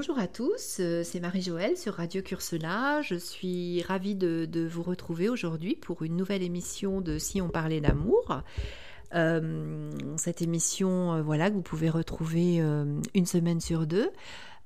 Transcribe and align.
Bonjour 0.00 0.18
à 0.18 0.28
tous, 0.28 0.78
euh, 0.80 1.02
c'est 1.04 1.20
Marie-Joëlle 1.20 1.76
sur 1.76 1.92
Radio 1.92 2.22
Cursela. 2.22 3.02
Je 3.02 3.16
suis 3.16 3.82
ravie 3.82 4.14
de, 4.14 4.66
vous 4.66 4.82
retrouver 4.82 5.28
aujourd'hui 5.28 5.76
pour 5.76 6.04
une 6.04 6.16
nouvelle 6.16 6.42
émission 6.42 7.02
de 7.02 7.18
Si 7.18 7.42
on 7.42 7.50
parlait 7.50 7.82
d'amour. 7.82 8.40
Euh, 9.14 9.90
cette 10.16 10.40
émission, 10.40 11.12
euh, 11.12 11.22
voilà, 11.22 11.50
que 11.50 11.54
vous 11.54 11.60
pouvez 11.60 11.90
retrouver 11.90 12.60
une 13.14 13.26
semaine 13.26 13.60
sur 13.60 13.86
deux. 13.86 14.08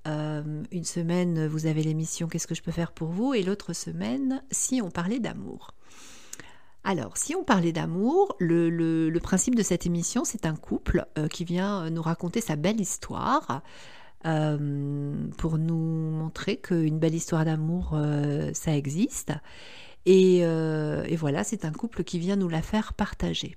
Une 0.07 0.85
semaine, 0.85 1.49
vous 1.49 1.67
avez 1.67 1.83
l'émission 1.83 2.29
Qu'est-ce 2.29 2.47
que 2.47 2.55
je 2.55 2.63
peux 2.63 2.71
faire 2.71 2.93
pour 2.93 3.09
vous? 3.09 3.35
Et 3.35 3.43
l'autre 3.43 3.73
semaine, 3.73 4.41
Si 4.53 4.83
on 4.83 4.91
parlait 4.93 5.19
d'amour. 5.19 5.73
Alors, 6.85 7.17
si 7.17 7.35
on 7.35 7.43
parlait 7.43 7.73
d'amour, 7.73 8.37
le, 8.39 9.19
principe 9.19 9.57
de 9.57 9.65
cette 9.65 9.85
émission, 9.85 10.25
c'est 10.25 10.47
un 10.47 10.55
couple 10.55 11.05
qui 11.33 11.45
vient 11.45 11.91
nous 11.91 12.03
raconter 12.03 12.41
sa 12.41 12.55
belle 12.55 12.81
histoire 12.81 13.65
pour 14.25 15.59
nous 15.59 16.11
montrer 16.11 16.57
qu'une 16.57 16.99
belle 16.99 17.15
histoire 17.15 17.45
d'amour, 17.45 17.93
euh, 17.95 18.51
ça 18.55 18.75
existe. 18.77 19.33
Et, 20.07 20.41
euh, 20.43 21.05
et 21.09 21.17
voilà, 21.17 21.45
c'est 21.45 21.65
un 21.65 21.73
couple 21.73 22.05
qui 22.05 22.19
vient 22.19 22.37
nous 22.37 22.49
la 22.49 22.63
faire 22.63 22.93
partager. 22.95 23.57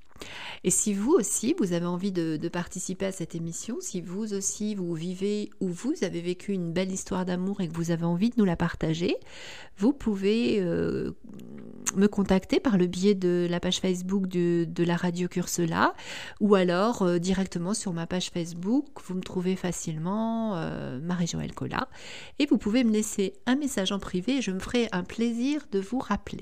Et 0.63 0.71
si 0.71 0.93
vous 0.93 1.11
aussi, 1.11 1.53
vous 1.59 1.73
avez 1.73 1.85
envie 1.85 2.11
de, 2.11 2.47
participer 2.47 3.05
à 3.05 3.11
cette 3.11 3.35
émission, 3.35 3.77
si 3.81 4.01
vous 4.01 4.33
aussi, 4.33 4.73
vous 4.73 4.93
vivez 4.93 5.49
ou 5.59 5.67
vous 5.67 5.93
avez 6.01 6.21
vécu 6.21 6.53
une 6.53 6.71
belle 6.71 6.91
histoire 6.91 7.26
d'amour 7.26 7.62
et 7.62 7.67
que 7.67 7.73
vous 7.73 7.91
avez 7.91 8.05
envie 8.05 8.29
de 8.29 8.35
nous 8.37 8.45
la 8.45 8.55
partager, 8.55 9.17
vous 9.77 9.91
pouvez 9.91 10.59
euh, 10.59 11.12
me 11.95 12.07
contacter 12.07 12.59
par 12.59 12.77
le 12.77 12.87
biais 12.87 13.15
de 13.15 13.48
la 13.49 13.59
page 13.59 13.79
Facebook 13.79 14.27
de, 14.27 14.84
la 14.84 14.95
radio 14.95 15.27
Cursela 15.27 15.93
ou 16.39 16.55
alors 16.55 17.01
euh, 17.01 17.20
directement 17.20 17.73
sur 17.73 17.91
ma 17.91 18.07
page 18.07 18.29
Facebook. 18.29 18.85
Vous 19.05 19.15
me 19.15 19.21
trouvez 19.21 19.55
facilement, 19.57 20.55
Marie-Joëlle 21.01 21.54
Collat, 21.54 21.89
et 22.39 22.45
vous 22.45 22.57
pouvez 22.57 22.84
me 22.84 22.91
laisser 22.91 23.34
un 23.45 23.55
message 23.55 23.91
en 23.91 23.99
privé 23.99 24.37
et 24.37 24.41
je 24.41 24.51
me 24.51 24.59
ferai 24.59 24.87
un 24.93 25.04
plaisir 25.04 25.65
de 25.71 25.79
vous 25.79 25.99
rappeler. 25.99 26.37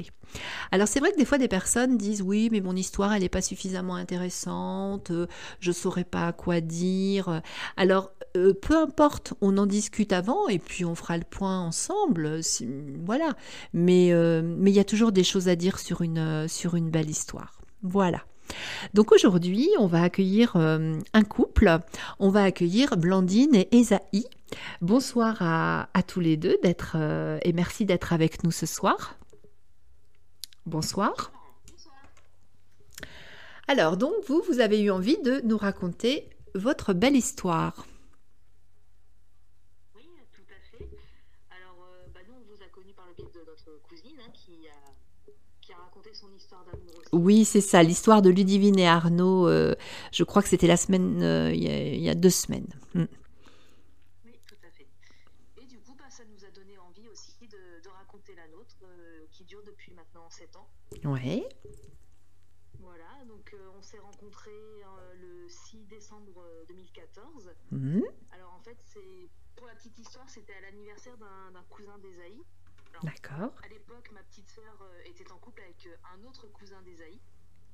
Alors 0.71 0.87
c'est 0.87 0.99
vrai 0.99 1.11
que 1.11 1.17
des 1.17 1.25
fois 1.25 1.37
des 1.37 1.47
personnes 1.47 1.97
disent 1.97 2.21
oui 2.21 2.49
mais 2.51 2.61
mon 2.61 2.75
histoire 2.75 3.13
elle 3.13 3.21
n'est 3.21 3.29
pas 3.29 3.41
suffisamment 3.41 3.95
intéressante, 3.95 5.11
euh, 5.11 5.27
je 5.59 5.71
saurais 5.71 6.03
pas 6.03 6.31
quoi 6.33 6.61
dire. 6.61 7.41
Alors 7.77 8.11
euh, 8.35 8.53
peu 8.53 8.75
importe, 8.75 9.33
on 9.41 9.57
en 9.57 9.65
discute 9.65 10.13
avant 10.13 10.47
et 10.47 10.59
puis 10.59 10.85
on 10.85 10.95
fera 10.95 11.17
le 11.17 11.23
point 11.23 11.59
ensemble. 11.59 12.41
Voilà. 13.05 13.33
Mais 13.73 14.11
euh, 14.11 14.41
mais 14.43 14.71
il 14.71 14.75
y 14.75 14.79
a 14.79 14.85
toujours 14.85 15.11
des 15.11 15.23
choses 15.23 15.47
à 15.47 15.55
dire 15.55 15.79
sur 15.79 16.01
une 16.01 16.47
sur 16.47 16.75
une 16.75 16.89
belle 16.89 17.09
histoire. 17.09 17.61
Voilà. 17.81 18.23
Donc 18.93 19.11
aujourd'hui, 19.11 19.69
on 19.79 19.87
va 19.87 20.03
accueillir 20.03 20.55
un 20.55 21.23
couple. 21.23 21.79
On 22.19 22.29
va 22.29 22.43
accueillir 22.43 22.95
Blandine 22.95 23.55
et 23.55 23.75
Esaïe. 23.75 24.27
Bonsoir 24.81 25.37
à, 25.41 25.87
tous 26.07 26.19
les 26.19 26.37
deux 26.37 26.57
d'être 26.61 26.95
et 27.41 27.53
merci 27.53 27.85
d'être 27.85 28.13
avec 28.13 28.43
nous 28.43 28.51
ce 28.51 28.67
soir. 28.67 29.15
Bonsoir. 30.65 31.31
Alors 33.67 33.97
donc 33.97 34.13
vous, 34.27 34.41
vous 34.47 34.59
avez 34.59 34.79
eu 34.81 34.91
envie 34.91 35.17
de 35.21 35.41
nous 35.43 35.57
raconter 35.57 36.29
votre 36.53 36.93
belle 36.93 37.15
histoire. 37.15 37.85
Oui, 39.95 40.03
tout 40.31 40.41
à 40.49 40.77
fait. 40.77 40.85
Alors, 41.49 41.83
euh, 41.83 42.07
bah, 42.13 42.19
nous, 42.27 42.33
on 42.35 42.55
vous 42.55 42.61
a 42.63 42.67
connu 42.67 42.93
par 42.93 43.05
le 43.07 43.13
biais 43.15 43.25
de 43.33 43.43
notre 43.45 43.81
cousine 43.87 44.17
hein, 44.25 44.29
qui, 44.33 44.67
a, 44.67 45.31
qui 45.61 45.73
a 45.73 45.77
raconté 45.77 46.13
son 46.13 46.31
histoire 46.35 46.63
d'amour. 46.65 47.01
Oui, 47.11 47.43
c'est 47.43 47.61
ça, 47.61 47.81
l'histoire 47.81 48.21
de 48.21 48.29
Ludivine 48.29 48.77
et 48.79 48.87
Arnaud. 48.87 49.47
euh, 49.47 49.73
je 50.11 50.23
crois 50.23 50.43
que 50.43 50.49
c'était 50.49 50.67
la 50.67 50.77
semaine, 50.77 51.21
euh, 51.23 51.51
il 51.51 51.63
y, 51.63 51.67
a- 51.67 51.93
il 51.93 52.01
y 52.01 52.09
a 52.09 52.15
deux 52.15 52.29
semaines. 52.29 52.67
Mm. 52.93 53.05
Oui, 54.25 54.39
tout 54.47 54.55
à 54.63 54.69
fait. 54.69 54.87
Et 55.61 55.65
du 55.65 55.79
coup, 55.79 55.95
bah, 55.97 56.05
ça 56.09 56.23
nous 56.25 56.45
a 56.45 56.51
donné 56.51 56.77
envie 56.77 57.09
aussi 57.09 57.47
de, 57.47 57.83
de 57.83 57.89
raconter 57.89 58.35
la 58.35 58.47
nôtre, 58.49 58.77
euh, 58.83 59.25
qui 59.31 59.43
dure 59.43 59.63
depuis 59.65 59.91
maintenant 59.93 60.29
7 61.05 61.07
ans. 61.07 61.13
Ouais. 61.13 61.49
Voilà, 62.79 63.25
donc 63.27 63.53
euh, 63.53 63.69
on 63.77 63.81
s'est 63.81 63.99
rencontrés 63.99 64.51
euh, 64.51 65.13
le 65.15 65.47
6 65.47 65.85
décembre 65.85 66.41
euh, 66.41 66.65
2014. 66.67 67.51
Mm. 67.71 68.01
Alors, 68.31 68.53
en 68.53 68.59
fait, 68.61 68.77
c'est 68.85 69.29
pour 69.55 69.67
la 69.67 69.75
petite 69.75 69.97
histoire, 69.97 70.29
c'était 70.29 70.53
à 70.53 70.61
l'anniversaire 70.61 71.17
d'un 71.17 71.63
cousin 71.69 71.97
d'Esaïe. 71.99 72.41
D'accord. 73.03 73.53
À 73.63 73.67
l'époque, 73.67 74.09
ma 74.13 74.23
petite 74.23 74.49
sœur 74.49 74.77
euh, 74.81 75.01
était 75.05 75.29
en 75.31 75.37
couple 75.37 75.61
avec 75.61 75.85
euh, 75.87 75.95
un 76.13 76.23
autre 76.25 76.47
cousin 76.47 76.81
d'Esaïe. 76.83 77.19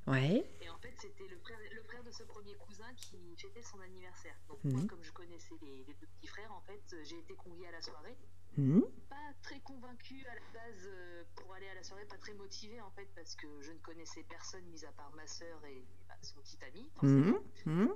Ouais. 0.07 0.43
Et 0.61 0.69
en 0.69 0.77
fait, 0.79 0.93
c'était 0.97 1.27
le 1.27 1.37
frère, 1.37 1.59
le 1.71 1.83
frère 1.83 2.03
de 2.03 2.11
ce 2.11 2.23
premier 2.23 2.55
cousin 2.55 2.91
qui 2.95 3.35
fêtait 3.37 3.61
son 3.61 3.79
anniversaire. 3.81 4.35
Donc 4.47 4.63
moi, 4.63 4.81
comme 4.89 5.03
je 5.03 5.11
connaissais 5.11 5.53
les, 5.61 5.83
les 5.85 5.93
deux 5.93 6.07
petits 6.07 6.27
frères, 6.27 6.51
en 6.53 6.61
fait, 6.61 6.81
euh, 6.93 7.03
j'ai 7.03 7.19
été 7.19 7.35
conviée 7.35 7.67
à 7.67 7.71
la 7.71 7.81
soirée. 7.81 8.17
Mm. 8.57 8.81
Pas 9.09 9.33
très 9.41 9.59
convaincue 9.61 10.25
à 10.27 10.35
la 10.35 10.41
base 10.53 10.85
euh, 10.85 11.23
pour 11.35 11.53
aller 11.53 11.67
à 11.69 11.73
la 11.75 11.83
soirée, 11.83 12.05
pas 12.05 12.17
très 12.17 12.33
motivée 12.33 12.81
en 12.81 12.91
fait, 12.91 13.07
parce 13.15 13.35
que 13.35 13.47
je 13.61 13.71
ne 13.71 13.77
connaissais 13.79 14.23
personne 14.23 14.63
mis 14.65 14.83
à 14.85 14.91
part 14.91 15.11
ma 15.15 15.25
sœur 15.27 15.63
et 15.65 15.85
bah, 16.07 16.15
son 16.21 16.39
petit 16.41 16.57
ami. 16.63 16.83
Mm. 17.01 17.23
forcément. 17.23 17.39
Mm. 17.65 17.95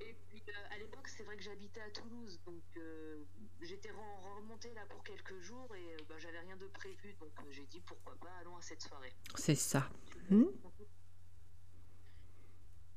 Et 0.00 0.14
puis 0.28 0.42
euh, 0.48 0.74
à 0.74 0.78
l'époque, 0.78 1.08
c'est 1.08 1.24
vrai 1.24 1.36
que 1.36 1.42
j'habitais 1.42 1.80
à 1.80 1.90
Toulouse, 1.90 2.40
donc 2.46 2.62
euh, 2.76 3.24
j'étais 3.60 3.90
re- 3.90 4.36
remontée 4.36 4.72
là 4.74 4.86
pour 4.88 5.02
quelques 5.02 5.40
jours 5.40 5.74
et 5.74 5.96
bah, 6.08 6.14
j'avais 6.18 6.38
rien 6.38 6.56
de 6.56 6.66
prévu, 6.68 7.14
donc 7.14 7.32
j'ai 7.50 7.66
dit 7.66 7.80
pourquoi 7.80 8.14
pas, 8.16 8.30
allons 8.40 8.56
à 8.56 8.62
cette 8.62 8.80
soirée. 8.80 9.12
C'est 9.34 9.54
ça. 9.56 9.90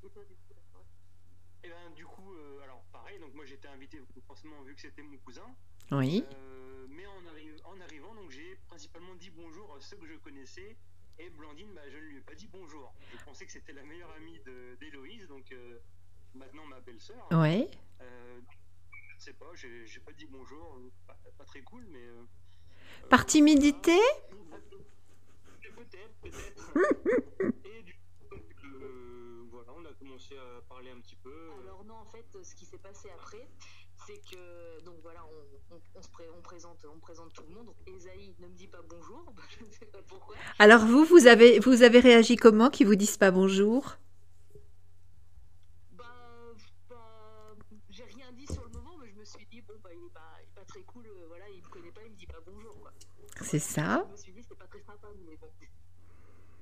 Et 0.04 0.10
toi, 0.10 0.24
du 0.26 0.36
coup, 0.36 0.51
Et 1.64 1.70
ben 1.70 1.92
du 1.96 2.06
coup, 2.06 2.34
euh, 2.34 2.62
alors 2.64 2.84
pareil, 2.92 3.20
donc 3.20 3.34
moi 3.34 3.46
j'étais 3.46 3.68
invité 3.68 4.00
forcément 4.26 4.62
vu 4.64 4.74
que 4.76 4.82
c'était 4.82 5.04
mon 5.04 5.18
cousin. 5.20 5.46
Oui. 5.92 6.24
Euh, 6.34 6.86
mais 6.90 7.06
en, 7.06 7.22
arri- 7.24 7.62
en 7.66 7.80
arrivant, 7.82 8.16
donc 8.16 8.32
j'ai 8.32 8.56
principalement 8.68 9.14
dit 9.16 9.30
bonjour 9.30 9.76
à 9.76 9.82
ceux 9.82 9.98
que 9.98 10.08
je 10.08 10.16
connaissais. 10.16 10.76
Et 11.20 11.30
Blandine, 11.30 11.72
bah, 11.76 11.82
je 11.90 11.98
ne 11.98 12.02
lui 12.04 12.18
ai 12.18 12.22
pas 12.22 12.34
dit 12.34 12.48
bonjour. 12.52 12.94
Je 13.16 13.24
pensais 13.24 13.46
que 13.46 13.52
c'était 13.52 13.74
la 13.74 13.84
meilleure 13.84 14.12
amie 14.14 14.40
d'Héloïse, 14.80 15.28
donc 15.28 15.52
euh, 15.52 15.80
maintenant 16.34 16.66
ma 16.66 16.80
belle-sœur. 16.80 17.28
Euh, 18.02 18.40
je 19.10 19.16
ne 19.16 19.20
sais 19.20 19.34
pas, 19.34 19.52
j'ai 19.54 20.00
pas 20.00 20.14
dit 20.14 20.26
bonjour, 20.26 20.80
pas, 21.06 21.20
pas 21.38 21.46
très 21.46 21.62
cool, 21.62 21.86
mais. 21.92 22.08
Par 23.10 23.26
timidité. 23.28 23.98
Peut-être, 25.76 26.14
peut-être. 26.22 26.74
Et 27.66 27.82
du 27.84 27.94
coup, 27.94 28.00
euh, 28.84 29.44
voilà, 29.52 29.72
on 29.74 29.86
a 29.86 29.94
commencé 29.94 30.36
à 30.38 30.62
parler 30.68 30.92
un 30.92 31.00
petit 31.00 31.16
peu. 31.16 31.30
euh, 31.32 31.62
Alors 31.62 31.84
non, 31.86 31.96
en 31.96 32.06
fait, 32.06 32.26
ce 32.44 32.56
qui 32.56 32.66
s'est 32.66 32.78
passé 32.78 33.10
après, 33.12 33.48
c'est 34.06 34.20
que 34.30 34.82
donc 34.84 34.96
voilà, 35.02 35.24
on, 35.26 35.76
on- 35.76 35.82
on 35.96 36.02
se 36.02 36.10
pré- 36.10 36.30
on 36.38 36.42
présente, 36.42 36.86
on 36.94 37.00
présente 37.00 37.34
tout 37.34 37.44
le 37.48 37.54
monde. 37.56 37.74
Esaïe 37.88 38.36
ne 38.40 38.48
me 38.48 38.54
dit 38.56 38.68
pas 38.68 38.82
bonjour, 38.90 39.32
bah, 39.36 39.44
je 39.60 39.66
ne 39.66 39.72
sais 39.72 39.86
pas 39.86 40.02
pourquoi. 40.02 40.36
Alors 40.60 40.86
vous, 40.86 41.06
vous 41.06 41.28
avez, 41.28 41.60
vous 41.60 41.84
avez 41.84 42.00
réagi 42.00 42.36
comment 42.36 42.70
qu'ils 42.70 42.88
vous 42.88 42.96
disent 42.96 43.18
pas 43.18 43.32
bonjour? 43.32 43.98
Ben, 45.92 46.06
ben, 46.90 46.96
j'ai 47.90 48.04
rien 48.06 48.32
dit 48.34 48.48
sur 48.48 48.64
le 48.64 48.70
moment, 48.70 48.98
mais 49.00 49.10
je 49.10 49.16
me 49.16 49.26
suis 49.26 49.46
dit 49.48 49.62
bon 49.62 49.74
bah 49.84 49.90
il 49.94 50.06
est 50.06 50.10
pas, 50.14 50.38
il 50.42 50.48
est 50.48 50.56
pas 50.56 50.66
très 50.66 50.82
cool, 50.84 51.06
euh, 51.08 51.26
voilà, 51.28 51.48
il 51.50 51.62
me 51.62 51.68
connaît 51.70 51.92
pas, 51.92 52.02
il 52.06 52.12
me 52.12 52.16
dit 52.18 52.28
pas 52.28 52.40
bonjour 52.46 52.80
quoi. 52.80 52.92
C'est 53.42 53.60
ça. 53.60 54.04
Je 54.08 54.12
me 54.12 54.18
suis 54.18 54.34
dit 54.34 54.44
c'est 54.48 54.58
pas 54.58 54.68
très 54.68 54.82
sympa, 54.82 55.08
mais 55.26 55.38
bon. 55.38 55.48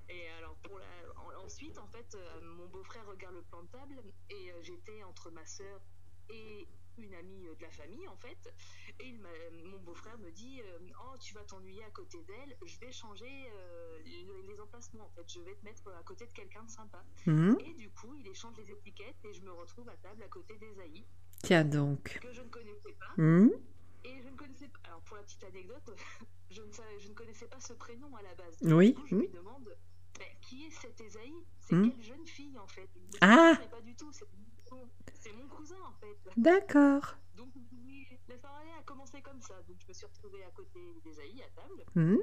Et 0.09 0.27
alors 0.39 0.55
pour 0.63 0.79
la, 0.79 0.85
en- 1.17 1.45
ensuite 1.45 1.77
en 1.77 1.87
fait, 1.87 2.15
euh, 2.15 2.41
mon 2.41 2.67
beau-frère 2.67 3.05
regarde 3.07 3.35
le 3.35 3.41
plan 3.43 3.61
de 3.63 3.67
table 3.67 4.01
et 4.29 4.51
euh, 4.51 4.61
j'étais 4.61 5.03
entre 5.03 5.31
ma 5.31 5.45
sœur 5.45 5.79
et 6.29 6.67
une 6.97 7.13
amie 7.13 7.47
euh, 7.47 7.55
de 7.55 7.61
la 7.61 7.71
famille 7.71 8.07
en 8.07 8.17
fait. 8.17 8.53
Et 8.99 9.07
il 9.07 9.21
mon 9.65 9.77
beau-frère 9.79 10.17
me 10.19 10.31
dit 10.31 10.61
oh 11.01 11.15
tu 11.19 11.33
vas 11.33 11.43
t'ennuyer 11.43 11.83
à 11.83 11.89
côté 11.91 12.21
d'elle, 12.23 12.57
je 12.65 12.79
vais 12.79 12.91
changer 12.91 13.49
euh, 13.53 13.99
les, 14.05 14.59
emplacements 14.59 15.05
en 15.05 15.09
fait, 15.09 15.31
je 15.31 15.39
vais 15.41 15.55
te 15.55 15.63
mettre 15.63 15.87
à 15.97 16.03
côté 16.03 16.25
de 16.25 16.31
quelqu'un 16.33 16.63
de 16.63 16.69
sympa. 16.69 17.03
Mm. 17.25 17.55
Et 17.65 17.73
du 17.73 17.89
coup 17.89 18.13
il 18.15 18.27
échange 18.27 18.57
les 18.57 18.69
étiquettes 18.71 19.23
et 19.23 19.33
je 19.33 19.41
me 19.41 19.51
retrouve 19.51 19.87
à 19.89 19.95
table 19.97 20.21
à 20.23 20.27
côté 20.27 20.57
d'Esaïe 20.57 21.05
Tiens 21.43 21.63
donc. 21.63 22.19
que 22.21 22.33
je 22.33 22.41
ne 22.41 22.49
connaissais 22.49 22.93
pas. 22.99 23.21
Mm. 23.21 23.49
Et 24.03 24.21
je 24.21 24.27
ne 24.29 24.35
connaissais 24.35 24.67
pas. 24.67 24.79
Alors, 24.85 25.01
pour 25.01 25.17
la 25.17 25.23
petite 25.23 25.43
anecdote, 25.43 25.91
je 26.51 26.61
ne, 26.61 26.71
savais, 26.71 26.99
je 26.99 27.09
ne 27.09 27.13
connaissais 27.13 27.47
pas 27.47 27.59
ce 27.59 27.73
prénom 27.73 28.13
à 28.15 28.21
la 28.21 28.33
base. 28.35 28.57
Oui. 28.61 28.93
Du 28.93 28.95
coup, 28.95 29.07
je 29.07 29.15
lui 29.15 29.29
demande 29.29 29.75
mais 30.17 30.37
qui 30.41 30.65
est 30.65 30.71
cette 30.71 30.99
Esaïe? 31.01 31.33
C'est 31.59 31.75
Mm. 31.75 31.91
quelle 31.91 32.01
jeune 32.03 32.25
fille 32.25 32.57
en 32.57 32.67
fait? 32.67 32.89
Ah. 33.21 33.53
Pas 33.69 33.81
du 33.81 33.95
tout, 33.95 34.11
c'est 34.11 34.25
mon, 35.33 35.47
cousin 35.49 35.75
en 35.87 35.93
fait. 35.93 36.17
D'accord. 36.37 37.15
Donc, 37.35 37.49
oui, 37.85 38.07
la 38.27 38.37
soirée 38.37 38.71
a 38.79 38.83
commencé 38.83 39.21
comme 39.21 39.41
ça. 39.41 39.55
Donc, 39.67 39.77
je 39.81 39.87
me 39.87 39.93
suis 39.93 40.05
retrouvée 40.05 40.43
à 40.43 40.51
côté 40.51 40.79
d'Esaïe 41.03 41.41
à 41.43 41.49
table. 41.61 41.83
Mm. 41.95 42.17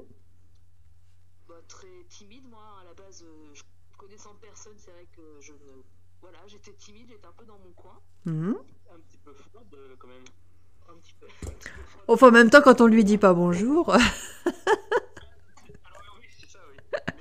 Bah, 1.49 1.55
très 1.69 2.05
timide, 2.09 2.49
moi, 2.49 2.79
à 2.81 2.85
la 2.85 2.95
base, 2.95 3.23
euh, 3.25 3.55
je- 3.55 3.63
connaissant 3.97 4.35
personne, 4.41 4.75
c'est 4.79 4.91
vrai 4.91 5.07
que 5.15 5.41
je 5.41 5.53
ne. 5.53 5.83
Voilà, 6.21 6.39
j'étais 6.47 6.73
timide, 6.73 7.09
j'étais 7.09 7.27
un 7.27 7.33
peu 7.33 7.45
dans 7.45 7.59
mon 7.59 7.73
coin. 7.73 8.01
Mm. 8.25 8.55
un 8.93 8.99
petit 9.01 9.19
peu 9.19 9.33
froide 9.35 9.73
euh, 9.75 9.95
quand 9.99 10.09
même. 10.09 10.25
Un 10.89 10.95
petit 10.99 11.15
peu. 11.15 11.27
un 11.47 11.51
petit 11.53 11.69
peu 11.69 11.83
froide. 11.85 12.05
Enfin, 12.09 12.29
en 12.29 12.33
même 12.33 12.51
temps, 12.51 12.63
quand 12.63 12.81
on 12.81 12.87
lui 12.87 13.05
dit 13.05 13.19
pas 13.19 13.35
bonjour. 13.35 13.91
Alors 13.91 14.01
oui, 16.19 16.27
c'est 16.39 16.49
ça, 16.49 16.59
oui. 16.71 16.77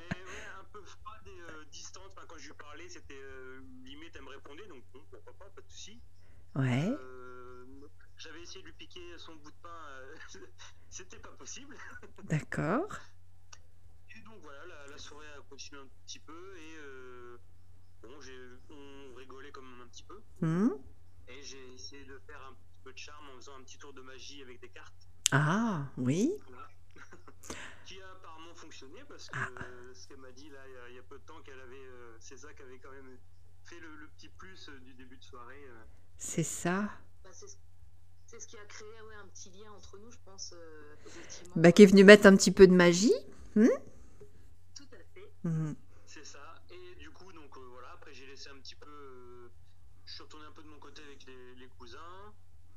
Peu 0.76 0.84
froide 0.84 1.28
et 1.28 1.40
euh, 1.40 1.64
distante. 1.72 2.12
Enfin, 2.12 2.26
quand 2.28 2.38
je 2.38 2.48
lui 2.50 2.58
parlais, 2.58 2.90
c'était 2.90 3.14
euh, 3.18 3.62
limite, 3.86 4.14
elle 4.14 4.24
me 4.24 4.30
répondait, 4.30 4.68
donc 4.68 4.84
bon, 4.92 5.00
pourquoi 5.10 5.34
pas, 5.40 5.50
pas 5.56 5.62
de 5.62 5.70
souci. 5.70 6.02
Ouais. 6.54 6.90
Euh, 6.90 7.66
j'avais 8.18 8.42
essayé 8.42 8.60
de 8.60 8.66
lui 8.66 8.74
piquer 8.74 9.18
son 9.18 9.36
bout 9.38 9.52
de 9.52 9.58
pain, 9.64 9.86
euh, 9.90 10.16
c'était 10.90 11.20
pas 11.20 11.32
possible. 11.38 11.78
D'accord. 12.26 12.90
Et 14.14 14.20
donc 14.24 14.42
voilà, 14.42 14.66
la, 14.66 14.88
la 14.88 14.98
soirée 14.98 15.28
a 15.38 15.42
continué 15.50 15.80
un 15.82 15.88
petit 16.06 16.20
peu 16.20 16.58
et 16.58 16.78
euh, 16.80 17.38
bon, 18.02 18.20
j'ai, 18.20 18.38
on 18.70 19.14
rigolait 19.16 19.52
quand 19.54 19.62
même 19.62 19.80
un 19.80 19.88
petit 19.88 20.04
peu. 20.04 20.22
Hmm. 20.42 20.72
Et 21.30 21.42
j'ai 21.42 21.74
essayé 21.74 22.04
de 22.04 22.20
faire 22.20 22.42
un 22.50 22.54
petit 22.54 22.80
peu 22.84 22.92
de 22.92 22.98
charme 22.98 23.30
en 23.30 23.36
faisant 23.38 23.58
un 23.58 23.64
petit 23.64 23.78
tour 23.78 23.94
de 23.94 24.02
magie 24.02 24.42
avec 24.42 24.60
des 24.60 24.70
cartes. 24.70 25.08
Ah, 25.32 25.90
oui. 25.96 26.34
Voilà. 26.50 26.68
Qui 27.86 28.02
a 28.02 28.12
apparemment 28.12 28.54
fonctionné 28.56 29.04
parce 29.08 29.30
que 29.30 29.38
Ah. 29.38 29.50
euh, 29.64 29.94
ce 29.94 30.08
qu'elle 30.08 30.18
m'a 30.18 30.32
dit 30.32 30.50
là 30.50 30.60
il 30.90 30.94
y 30.94 30.96
y, 30.96 31.00
a 31.00 31.04
peu 31.04 31.20
de 31.20 31.24
temps 31.26 31.42
qu'elle 31.44 31.60
avait 31.60 31.86
euh, 31.86 32.18
c'est 32.20 32.38
ça 32.38 32.54
qui 32.54 32.62
avait 32.64 32.80
quand 32.80 32.92
même 32.92 33.18
fait 33.64 33.80
le, 33.80 33.96
le 33.98 34.08
petit 34.10 34.30
plus 34.30 34.70
euh, 34.70 34.80
du 34.80 34.94
début 34.94 35.18
de 35.18 35.24
soirée 35.24 35.66
euh. 35.68 35.84
C'est 36.18 36.44
ça. 36.44 36.90
Bah, 37.24 37.30
c'est 37.34 37.48
ce- 38.40 38.48
qui 38.48 38.58
a 38.58 38.66
créé 38.66 38.88
ouais, 39.08 39.16
un 39.16 39.28
petit 39.28 39.50
lien 39.52 39.72
entre 39.72 39.98
nous, 39.98 40.12
je 40.12 40.18
pense, 40.26 40.54
euh. 40.56 40.96
Bah, 41.56 41.72
qui 41.72 41.84
est 41.84 41.86
venu 41.86 42.04
mettre 42.04 42.26
un 42.26 42.36
petit 42.36 42.52
peu 42.52 42.68
de 42.68 42.74
magie. 42.74 43.14
Tout 43.54 43.60
à 44.92 44.98
fait. 45.14 45.32
Hmm. 45.44 45.74
c'est 46.06 46.26
ça 46.26 46.56
et 46.72 46.96
du 46.96 47.10
coup 47.12 47.32
donc 47.32 47.56
euh, 47.58 47.62
voilà 47.72 47.92
après 47.94 48.14
j'ai 48.14 48.26
laissé 48.26 48.50
un 48.50 48.60
petit 48.60 48.76
peu 48.76 48.90
euh, 48.90 49.50
je 50.06 50.14
suis 50.14 50.24
retourné 50.24 50.46
un 50.48 50.52
peu 50.52 50.64
de 50.64 50.68
mon 50.68 50.80
côté 50.80 51.02
avec 51.04 51.24
les, 51.26 51.56
les 51.56 51.68
cousins 51.70 52.34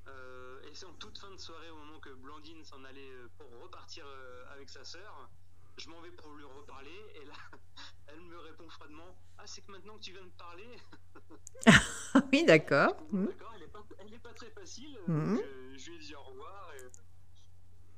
Euh, 0.09 0.61
et 0.71 0.75
c'est 0.75 0.87
en 0.87 0.95
toute 0.95 1.19
fin 1.19 1.31
de 1.31 1.37
soirée 1.39 1.71
au 1.71 1.77
moment 1.77 2.01
que 2.01 2.11
Blandine 2.11 2.65
s'en 2.65 2.83
allait 2.85 3.11
euh, 3.13 3.29
pour 3.37 3.49
repartir 3.63 4.05
euh, 4.07 4.45
avec 4.55 4.69
sa 4.71 4.85
sœur 4.85 5.29
je 5.77 5.89
m'en 5.91 6.01
vais 6.01 6.11
pour 6.11 6.33
lui 6.35 6.45
reparler 6.45 6.99
et 7.15 7.25
là 7.25 7.35
elle 8.09 8.21
me 8.21 8.39
répond 8.39 8.69
froidement 8.69 9.17
ah 9.39 9.47
c'est 9.47 9.61
que 9.65 9.71
maintenant 9.71 9.95
que 9.97 10.03
tu 10.03 10.13
viens 10.13 10.25
de 10.25 10.31
parler 10.31 10.77
Ah 11.67 12.21
oui, 12.33 12.45
d'accord. 12.45 12.97
D'accord, 13.13 13.53
elle 13.55 14.15
est 14.15 14.19
pas, 14.19 14.33
très 14.33 14.51
facile. 14.51 14.95
Donc, 15.07 15.41
euh, 15.41 15.75
je 15.77 15.91
lui 15.91 15.97
ai 15.97 15.99
dit 16.01 16.15
au 16.15 16.23
revoir. 16.23 16.73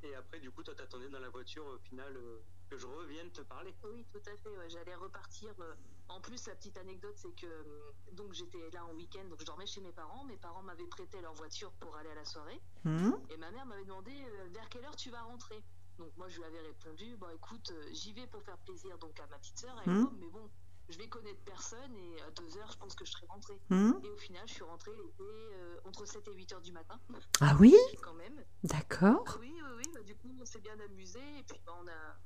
Et, 0.03 0.09
et 0.09 0.15
après, 0.15 0.41
du 0.41 0.51
coup, 0.51 0.63
toi, 0.63 0.75
t'attendais 0.75 1.09
dans 1.09 1.21
la 1.21 1.29
voiture 1.31 1.65
au 1.67 1.79
final 1.79 2.17
euh, 2.17 2.41
que 2.69 2.77
je 2.77 2.87
revienne 2.87 3.31
te 3.31 3.43
parler. 3.43 3.75
Oui, 3.85 4.05
tout 4.13 4.19
à 4.27 4.37
fait. 4.37 4.57
ouais, 4.57 4.69
J'allais 4.69 4.95
repartir. 4.95 5.55
euh, 5.61 5.75
En 6.11 6.21
plus, 6.21 6.47
la 6.49 6.55
petite 6.57 6.77
anecdote, 6.77 7.15
c'est 7.17 7.35
que 7.35 7.47
euh, 7.47 7.93
donc 8.13 8.33
j'étais 8.33 8.71
là 8.73 8.85
en 8.85 8.93
week-end, 8.95 9.25
donc 9.29 9.41
je 9.41 9.45
dormais 9.47 9.67
chez 9.67 9.81
mes 9.81 9.93
parents. 9.93 10.25
Mes 10.25 10.37
parents 10.37 10.63
m'avaient 10.63 10.87
prêté 10.87 11.21
leur 11.21 11.33
voiture 11.35 11.73
pour 11.81 11.97
aller 11.97 12.11
à 12.11 12.15
la 12.15 12.25
soirée, 12.25 12.61
Hmm. 12.85 13.13
et 13.31 13.37
ma 13.37 13.51
mère 13.51 13.65
m'avait 13.67 13.85
demandé 13.85 14.11
euh, 14.13 14.49
vers 14.53 14.69
quelle 14.69 14.85
heure 14.85 14.97
tu 14.97 15.11
vas 15.11 15.23
rentrer? 15.23 15.63
Donc 15.99 16.11
moi, 16.17 16.29
je 16.29 16.39
lui 16.39 16.45
avais 16.45 16.61
répondu, 16.61 17.17
bah 17.17 17.29
écoute, 17.35 17.71
euh, 17.73 17.89
j'y 17.93 18.13
vais 18.13 18.27
pour 18.27 18.43
faire 18.43 18.57
plaisir 18.59 18.97
donc 18.99 19.19
à 19.21 19.27
ma 19.29 19.39
petite 19.39 19.59
sœur, 19.59 19.77
et 19.87 19.91
moi, 19.91 20.11
mais 20.19 20.29
bon, 20.29 20.51
je 20.89 20.99
vais 20.99 21.09
connaître 21.09 21.41
personne, 21.45 21.95
et 21.97 22.21
à 22.23 22.31
deux 22.33 22.57
heures, 22.59 22.71
je 22.73 22.79
pense 22.79 22.95
que 22.95 23.05
je 23.05 23.13
serai 23.13 23.27
rentrée. 23.27 23.61
Hmm. 23.69 23.93
Et 24.03 24.09
au 24.11 24.17
final, 24.17 24.43
je 24.49 24.55
suis 24.55 24.65
rentrée, 24.65 24.91
était 24.93 25.23
euh, 25.23 25.79
entre 25.85 26.07
7 26.07 26.27
et 26.29 26.33
8 26.33 26.53
heures 26.55 26.61
du 26.63 26.73
matin, 26.73 26.99
Ah 27.41 27.55
oui, 27.61 27.77
quand 28.03 28.15
même. 28.15 28.43
d'accord. 28.65 29.37
Oui, 29.41 29.53
oui, 29.63 29.71
oui. 29.77 29.83
Bah, 29.95 30.03
du 30.03 30.17
coup, 30.17 30.35
on 30.41 30.45
s'est 30.45 30.61
bien 30.61 30.79
amusé. 30.81 31.21
Et 31.39 31.43
puis, 31.45 31.61
bah, 31.67 31.75
on 31.81 31.87
a. 31.87 32.17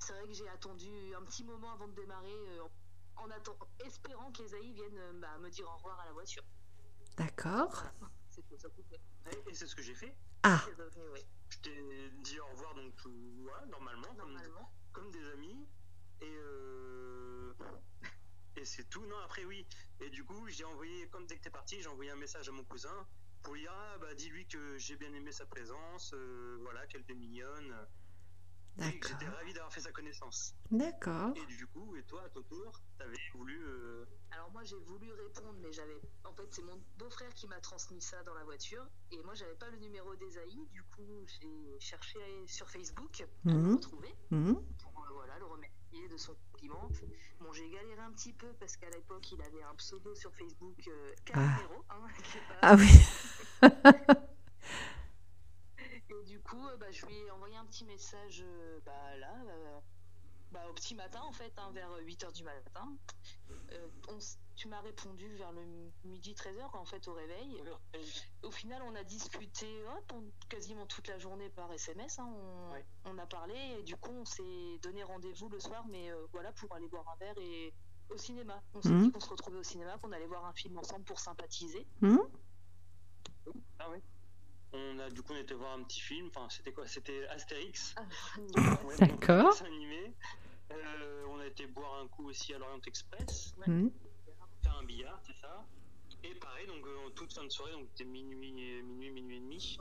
C'est 0.00 0.12
vrai 0.12 0.26
que 0.26 0.32
j'ai 0.32 0.48
attendu 0.48 0.90
un 1.14 1.22
petit 1.22 1.44
moment 1.44 1.72
avant 1.72 1.88
de 1.88 1.94
démarrer, 1.94 2.34
euh, 2.58 2.62
en 3.16 3.28
atten- 3.28 3.56
espérant 3.84 4.30
que 4.32 4.42
les 4.42 4.54
AI 4.54 4.72
viennent 4.72 4.98
euh, 4.98 5.12
bah, 5.20 5.38
me 5.38 5.48
dire 5.50 5.66
au 5.68 5.76
revoir 5.76 6.00
à 6.00 6.06
la 6.06 6.12
voiture. 6.12 6.44
D'accord. 7.16 7.84
Voilà. 7.98 8.12
C'était 8.30 8.58
ça. 8.58 8.68
coupait. 8.68 9.00
Et, 9.32 9.50
et 9.50 9.54
c'est 9.54 9.66
ce 9.66 9.74
que 9.76 9.82
j'ai 9.82 9.94
fait. 9.94 10.14
Ah, 10.42 10.60
C'est 10.66 10.74
revenu. 10.74 11.20
Je 11.50 11.58
t'ai 11.60 12.10
dit 12.22 12.40
au 12.40 12.46
revoir, 12.48 12.74
donc, 12.74 12.94
tout, 12.96 13.12
voilà, 13.42 13.64
normalement, 13.66 14.08
comme, 14.16 14.32
Normalement. 14.32 14.72
comme 14.92 15.10
des 15.10 15.24
amis. 15.30 15.66
Et, 16.20 16.34
euh, 16.36 17.54
et 18.56 18.64
c'est 18.64 18.84
tout. 18.90 19.04
Non, 19.06 19.16
après, 19.24 19.44
oui. 19.44 19.66
Et 20.00 20.10
du 20.10 20.24
coup, 20.24 20.48
j'ai 20.48 20.64
envoyé, 20.64 21.08
comme 21.08 21.26
dès 21.26 21.36
que 21.38 21.42
t'es 21.44 21.50
parti, 21.50 21.80
j'ai 21.80 21.88
envoyé 21.88 22.10
un 22.10 22.16
message 22.16 22.48
à 22.48 22.52
mon 22.52 22.64
cousin 22.64 23.06
pour 23.42 23.54
lui 23.54 23.60
dire 23.62 23.72
ah, 23.72 23.98
bah, 23.98 24.14
dis-lui 24.14 24.46
que 24.48 24.76
j'ai 24.78 24.96
bien 24.96 25.12
aimé 25.12 25.30
sa 25.30 25.46
présence, 25.46 26.12
euh, 26.14 26.56
voilà, 26.62 26.86
qu'elle 26.86 27.02
était 27.02 27.14
mignonne. 27.14 27.74
J'étais 28.78 29.28
ravi 29.28 29.52
d'avoir 29.52 29.72
fait 29.72 29.80
sa 29.80 29.92
connaissance. 29.92 30.54
D'accord. 30.70 31.32
Et 31.36 31.46
du 31.46 31.66
coup, 31.68 31.94
et 31.96 32.02
toi, 32.04 32.22
à 32.24 32.28
ton 32.30 32.42
tour, 32.42 32.80
t'avais 32.98 33.16
voulu. 33.34 33.56
euh, 33.64 34.04
Alors, 34.32 34.50
moi, 34.50 34.64
j'ai 34.64 34.78
voulu 34.78 35.12
répondre, 35.12 35.54
mais 35.62 35.72
j'avais. 35.72 36.00
En 36.24 36.32
fait, 36.32 36.48
c'est 36.50 36.62
mon 36.62 36.80
beau-frère 36.98 37.32
qui 37.34 37.46
m'a 37.46 37.60
transmis 37.60 38.02
ça 38.02 38.22
dans 38.24 38.34
la 38.34 38.42
voiture. 38.44 38.84
Et 39.12 39.22
moi, 39.22 39.34
j'avais 39.34 39.54
pas 39.54 39.70
le 39.70 39.78
numéro 39.78 40.14
des 40.16 40.38
AI. 40.38 40.66
Du 40.72 40.82
coup, 40.82 41.24
j'ai 41.26 41.78
cherché 41.80 42.18
sur 42.46 42.68
Facebook 42.68 43.24
pour 43.44 43.52
le 43.52 43.58
Mhm. 43.58 43.74
retrouver. 43.76 44.14
Hmm. 44.30 44.54
pour 44.54 45.04
euh, 45.04 45.12
voilà, 45.12 45.38
le 45.38 45.44
remercier 45.46 46.08
de 46.08 46.16
son 46.16 46.34
compliment. 46.50 46.90
Bon, 47.40 47.52
j'ai 47.52 47.68
galéré 47.70 48.00
un 48.00 48.10
petit 48.12 48.32
peu 48.32 48.52
parce 48.58 48.76
qu'à 48.76 48.90
l'époque, 48.90 49.30
il 49.30 49.40
avait 49.42 49.62
un 49.62 49.74
pseudo 49.76 50.14
sur 50.16 50.34
Facebook, 50.34 50.88
euh, 50.88 51.14
hein, 51.34 51.56
qui 52.24 52.38
est 52.38 52.48
pas- 52.48 52.58
Ah 52.62 52.74
oui. 52.76 52.88
Coup, 56.64 56.70
euh, 56.70 56.76
bah, 56.76 56.90
je 56.90 57.04
lui 57.06 57.16
ai 57.16 57.30
envoyé 57.30 57.56
un 57.56 57.64
petit 57.66 57.84
message 57.84 58.42
euh, 58.46 58.80
bah, 58.86 59.16
là, 59.18 59.34
euh, 59.48 59.80
bah, 60.52 60.60
au 60.70 60.72
petit 60.72 60.94
matin, 60.94 61.20
en 61.22 61.32
fait, 61.32 61.52
hein, 61.58 61.70
vers 61.72 61.90
8h 62.00 62.32
du 62.32 62.42
matin. 62.42 62.88
Euh, 63.72 63.88
on 64.08 64.18
tu 64.56 64.68
m'as 64.68 64.80
répondu 64.82 65.26
vers 65.34 65.50
le 65.50 65.62
midi 66.04 66.32
13h, 66.32 66.76
en 66.76 66.84
fait, 66.84 67.08
au 67.08 67.12
réveil. 67.12 67.60
Au 68.44 68.52
final, 68.52 68.82
on 68.86 68.94
a 68.94 69.02
discuté 69.02 69.66
hop, 69.88 70.12
on- 70.14 70.30
quasiment 70.48 70.86
toute 70.86 71.08
la 71.08 71.18
journée 71.18 71.50
par 71.50 71.72
SMS. 71.72 72.20
hein, 72.20 72.26
on, 72.32 72.70
Ouais. 72.72 72.86
on 73.04 73.18
a 73.18 73.26
parlé 73.26 73.54
et 73.78 73.82
du 73.82 73.96
coup, 73.96 74.12
on 74.12 74.24
s'est 74.24 74.78
donné 74.80 75.02
rendez-vous 75.02 75.48
le 75.48 75.58
soir, 75.58 75.84
mais 75.88 76.08
euh, 76.12 76.24
voilà, 76.32 76.52
pour 76.52 76.72
aller 76.72 76.86
boire 76.86 77.08
un 77.08 77.16
verre 77.16 77.36
et 77.38 77.74
au 78.10 78.16
cinéma. 78.16 78.62
On 78.74 78.80
s'est 78.80 78.90
Mhm. 78.90 79.02
dit 79.06 79.10
qu'on 79.12 79.20
se 79.20 79.28
retrouvait 79.28 79.58
au 79.58 79.62
cinéma, 79.64 79.98
qu'on 79.98 80.12
allait 80.12 80.26
voir 80.28 80.44
un 80.44 80.52
film 80.54 80.78
ensemble 80.78 81.04
pour 81.04 81.18
sympathiser. 81.18 81.84
Hmm. 82.00 82.18
Ah 83.80 83.90
ouais. 83.90 84.00
On 84.76 84.98
a 84.98 85.08
du 85.10 85.22
coup 85.22 85.32
on 85.32 85.36
était 85.36 85.54
voir 85.54 85.72
un 85.74 85.82
petit 85.84 86.00
film. 86.00 86.28
Enfin 86.34 86.48
c'était 86.50 86.72
quoi? 86.72 86.86
C'était 86.86 87.26
Astérix. 87.28 87.94
Ouais, 88.84 88.96
D'accord. 88.98 89.54
Euh, 90.72 91.24
on 91.28 91.38
a 91.38 91.46
été 91.46 91.66
boire 91.66 92.00
un 92.00 92.08
coup 92.08 92.28
aussi 92.28 92.52
à 92.54 92.58
l'Orient 92.58 92.80
Express. 92.86 93.54
Hmm. 93.66 93.88
Faire 94.62 94.76
un 94.78 94.84
billard, 94.84 95.20
c'est 95.26 95.36
ça. 95.36 95.64
Et 96.22 96.34
pareil 96.34 96.66
donc 96.66 96.84
euh, 96.86 97.06
en 97.06 97.10
toute 97.10 97.32
fin 97.32 97.44
de 97.44 97.50
soirée 97.50 97.72
donc 97.72 97.86
c'était 97.90 98.08
minuit, 98.10 98.52
minuit, 98.82 99.10
minuit 99.10 99.36
et 99.36 99.40
demi. 99.40 99.78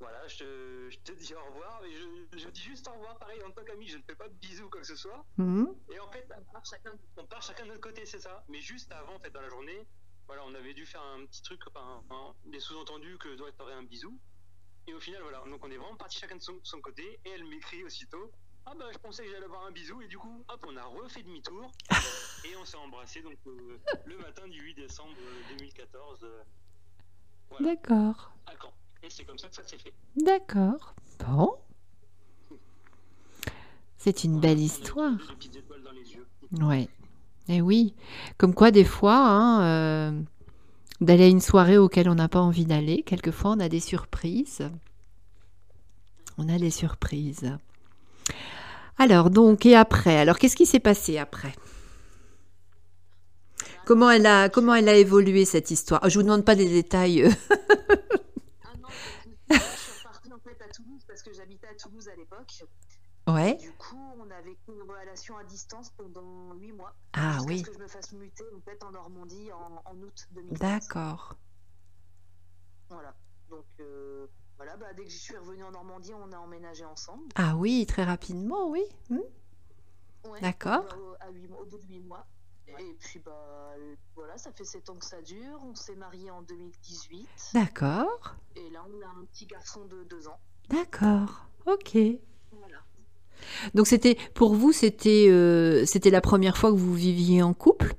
Voilà, 0.00 0.24
je 0.28 0.38
te, 0.38 0.90
je 0.90 0.98
te 1.00 1.10
dis 1.12 1.34
au 1.34 1.44
revoir. 1.44 1.82
Et 1.84 1.90
je, 1.92 2.38
je 2.38 2.48
dis 2.50 2.60
juste 2.62 2.86
au 2.86 2.92
revoir, 2.92 3.18
pareil, 3.18 3.42
en 3.42 3.50
tant 3.50 3.64
qu'ami, 3.64 3.88
je 3.88 3.96
ne 3.98 4.02
fais 4.04 4.14
pas 4.14 4.28
de 4.28 4.34
bisous, 4.34 4.70
quoi 4.70 4.80
que 4.80 4.86
ce 4.86 4.94
soit. 4.94 5.24
Hmm. 5.38 5.64
Et 5.92 5.98
en 5.98 6.08
fait, 6.12 6.24
On 6.38 6.52
part 6.52 6.64
chacun 6.64 6.92
on 7.16 7.26
part 7.26 7.42
chacun 7.42 7.64
de 7.64 7.70
notre 7.70 7.80
côté, 7.80 8.06
c'est 8.06 8.20
ça. 8.20 8.44
Mais 8.48 8.60
juste 8.60 8.92
avant, 8.92 9.16
en 9.16 9.18
fait, 9.18 9.30
dans 9.30 9.40
la 9.40 9.48
journée, 9.48 9.88
voilà, 10.28 10.44
on 10.46 10.54
avait 10.54 10.72
dû 10.72 10.86
faire 10.86 11.02
un 11.02 11.26
petit 11.26 11.42
truc, 11.42 11.60
enfin, 11.66 12.04
un- 12.10 12.32
des 12.48 12.60
sous-entendus 12.60 13.18
que 13.18 13.34
doit 13.34 13.48
être 13.48 13.66
un 13.72 13.82
bisou. 13.82 14.16
Et 14.88 14.94
au 14.94 15.00
final, 15.00 15.20
voilà, 15.22 15.42
donc 15.48 15.62
on 15.64 15.70
est 15.70 15.76
vraiment 15.76 15.96
parti 15.96 16.18
chacun 16.18 16.36
de 16.36 16.42
son, 16.42 16.54
son 16.62 16.80
côté. 16.80 17.20
Et 17.24 17.30
elle 17.30 17.44
m'écrit 17.44 17.84
aussitôt. 17.84 18.30
Ah 18.64 18.72
bah 18.78 18.86
je 18.92 18.98
pensais 18.98 19.24
que 19.24 19.30
j'allais 19.30 19.44
avoir 19.46 19.64
un 19.64 19.70
bisou 19.70 20.02
et 20.02 20.08
du 20.08 20.18
coup 20.18 20.44
hop 20.46 20.66
on 20.68 20.76
a 20.76 20.84
refait 20.84 21.22
demi-tour 21.22 21.70
et 22.44 22.54
on 22.54 22.66
s'est 22.66 22.76
embrassé 22.76 23.22
donc 23.22 23.38
euh, 23.46 23.80
le 24.04 24.18
matin 24.18 24.46
du 24.46 24.60
8 24.60 24.74
décembre 24.74 25.14
euh, 25.18 25.56
2014 25.56 26.18
euh, 26.22 26.42
voilà, 27.48 27.74
D'accord. 27.74 28.32
à 28.46 28.52
Caen. 28.60 28.72
Et 29.02 29.08
c'est 29.08 29.24
comme 29.24 29.38
ça 29.38 29.48
que 29.48 29.54
ça 29.54 29.64
s'est 29.64 29.78
fait. 29.78 29.94
D'accord. 30.16 30.94
Bon. 31.20 31.56
C'est 33.96 34.24
une 34.24 34.38
belle 34.38 34.60
histoire. 34.60 35.16
des 35.16 35.34
petites 35.34 35.56
étoiles 35.56 35.82
dans 35.82 35.92
les 35.92 36.12
yeux. 36.12 36.26
Ouais. 36.60 36.88
Et 37.48 37.62
oui. 37.62 37.94
Comme 38.36 38.54
quoi, 38.54 38.70
des 38.70 38.84
fois, 38.84 39.16
hein, 39.16 39.62
euh, 39.62 40.22
d'aller 41.00 41.24
à 41.24 41.28
une 41.28 41.40
soirée 41.40 41.78
auquel 41.78 42.08
on 42.08 42.14
n'a 42.14 42.28
pas 42.28 42.40
envie 42.40 42.66
d'aller, 42.66 43.02
quelquefois, 43.02 43.52
on 43.52 43.60
a 43.60 43.68
des 43.68 43.80
surprises. 43.80 44.68
On 46.38 46.48
a 46.48 46.58
des 46.58 46.70
surprises. 46.70 47.56
Alors, 48.98 49.30
donc, 49.30 49.64
et 49.66 49.76
après? 49.76 50.16
Alors, 50.18 50.38
qu'est-ce 50.38 50.56
qui 50.56 50.66
s'est 50.66 50.80
passé 50.80 51.18
après? 51.18 51.54
Comment 53.84 54.10
elle 54.10 54.26
a, 54.26 54.48
comment 54.48 54.74
elle 54.74 54.88
a 54.88 54.96
évolué 54.96 55.44
cette 55.44 55.70
histoire? 55.70 56.00
Ah, 56.02 56.08
Je 56.08 56.18
vous 56.18 56.22
demande 56.24 56.44
pas 56.44 56.54
des 56.54 56.68
détails. 56.68 57.22
euh. 57.22 57.30
Ah 58.64 58.72
je 59.50 59.80
suis 59.80 59.92
repartie 59.98 60.32
en 60.32 60.38
fait 60.38 60.62
à 60.62 60.68
Toulouse 60.68 61.02
parce 61.06 61.22
que 61.22 61.32
j'habitais 61.32 61.68
à 61.68 61.74
Toulouse 61.74 62.08
à 62.08 62.16
l'époque. 62.16 62.64
Ouais. 63.28 63.56
Du 63.56 63.72
coup, 63.72 63.98
on 64.18 64.30
a 64.30 64.40
vécu 64.40 64.72
une 64.72 64.82
relation 64.90 65.36
à 65.36 65.44
distance 65.44 65.90
pendant 65.90 66.52
8 66.54 66.72
mois. 66.72 66.94
Ah 67.12 67.38
oui. 67.46 67.58
ce 67.60 67.64
que 67.64 67.74
je 67.74 67.78
me 67.78 67.88
fasse 67.88 68.12
muter 68.12 68.44
en 68.56 68.60
fait 68.60 68.82
en 68.82 68.90
Normandie 68.90 69.50
en, 69.52 69.82
en 69.84 69.96
août 70.02 70.28
2015. 70.32 70.58
D'accord. 70.58 71.34
Voilà. 72.88 73.14
Donc 73.50 73.64
euh, 73.80 74.26
voilà, 74.56 74.76
bah, 74.76 74.92
dès 74.94 75.04
que 75.04 75.10
je 75.10 75.16
suis 75.18 75.36
revenue 75.36 75.64
en 75.64 75.70
Normandie, 75.70 76.12
on 76.14 76.32
a 76.32 76.38
emménagé 76.38 76.84
ensemble. 76.84 77.24
Ah 77.34 77.56
oui, 77.56 77.84
très 77.86 78.04
rapidement, 78.04 78.68
oui. 78.68 78.82
Hmm. 79.10 79.18
Ouais, 80.28 80.40
D'accord. 80.40 80.84
Au, 80.96 81.32
mois- 81.48 81.60
au 81.60 81.64
bout 81.66 81.78
de 81.78 81.86
8 81.86 82.00
mois. 82.00 82.26
Et 82.78 82.94
puis 83.00 83.18
bah 83.18 83.32
euh, 83.78 83.94
voilà, 84.14 84.36
ça 84.36 84.52
fait 84.52 84.64
7 84.64 84.90
ans 84.90 84.96
que 84.96 85.04
ça 85.06 85.22
dure. 85.22 85.58
On 85.64 85.74
s'est 85.74 85.96
mariés 85.96 86.30
en 86.30 86.42
2018. 86.42 87.26
D'accord. 87.54 88.36
Et 88.56 88.68
là, 88.70 88.84
on 88.86 89.00
a 89.02 89.06
un 89.08 89.24
petit 89.24 89.46
garçon 89.46 89.86
de 89.86 90.04
2 90.04 90.28
ans. 90.28 90.38
D'accord. 90.68 91.46
Ok. 91.64 91.96
Voilà. 92.52 92.78
Donc 93.74 93.86
c'était 93.86 94.16
pour 94.34 94.54
vous 94.54 94.72
c'était 94.72 95.26
euh, 95.28 95.84
c'était 95.86 96.10
la 96.10 96.20
première 96.20 96.56
fois 96.56 96.70
que 96.70 96.76
vous 96.76 96.94
viviez 96.94 97.42
en 97.42 97.54
couple? 97.54 97.94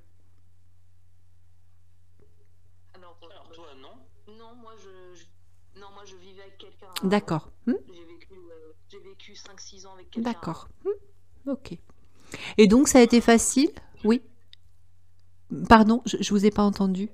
Alors, 2.95 3.17
Alors 3.21 3.47
euh, 3.51 3.55
toi 3.55 3.67
non 3.81 4.33
Non, 4.37 4.55
moi 4.61 4.73
je, 4.77 5.19
je- 5.19 5.79
Non, 5.79 5.87
moi 5.93 6.03
je 6.05 6.15
vivais 6.15 6.41
avec 6.41 6.57
quelqu'un. 6.57 6.87
D'accord. 7.03 7.51
Hmm? 7.67 7.73
J'ai 7.93 8.05
vécu, 8.05 8.33
euh, 8.33 8.73
j'ai 8.89 8.99
vécu 8.99 9.33
5-6 9.35 9.85
ans 9.87 9.93
avec 9.93 10.09
quelqu'un. 10.11 10.31
D'accord. 10.31 10.67
Hmm? 10.85 11.51
Ok. 11.51 11.77
Et 12.57 12.67
donc, 12.67 12.87
ça 12.87 12.99
a 12.99 13.01
été 13.01 13.21
facile? 13.21 13.71
Oui. 14.03 14.21
Pardon, 15.67 16.01
je, 16.05 16.17
je 16.19 16.29
vous 16.29 16.45
ai 16.45 16.51
pas 16.51 16.61
entendu. 16.61 17.09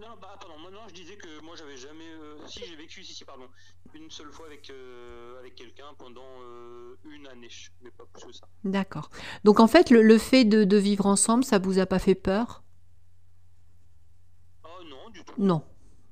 Non, 0.00 0.08
bah, 0.20 0.36
pardon, 0.40 0.58
moi, 0.60 0.70
non, 0.70 0.80
je 0.88 0.94
disais 0.94 1.16
que 1.16 1.40
moi, 1.42 1.54
j'avais 1.56 1.76
jamais. 1.76 2.08
euh, 2.10 2.44
si, 2.46 2.60
j'ai 2.66 2.74
vécu, 2.76 3.04
si, 3.04 3.14
si, 3.14 3.24
pardon, 3.24 3.44
une 3.94 4.10
seule 4.10 4.30
fois 4.32 4.46
avec, 4.46 4.70
euh, 4.70 5.38
avec 5.38 5.54
quelqu'un 5.54 5.86
pendant 5.98 6.22
euh, 6.42 6.96
une 7.04 7.26
année, 7.26 7.48
mais 7.82 7.90
pas 7.90 8.04
plus 8.12 8.24
que 8.26 8.32
ça. 8.32 8.46
D'accord. 8.64 9.10
Donc, 9.44 9.60
en 9.60 9.66
fait, 9.66 9.90
le, 9.90 10.02
le 10.02 10.18
fait 10.18 10.44
de, 10.44 10.64
de 10.64 10.76
vivre 10.76 11.06
ensemble, 11.06 11.44
ça 11.44 11.58
vous 11.58 11.78
a 11.78 11.86
pas 11.86 11.98
fait 11.98 12.14
peur? 12.14 12.62
Oh 14.64 14.84
non, 14.84 15.10
du 15.10 15.24
tout. 15.24 15.34
Non. 15.38 15.64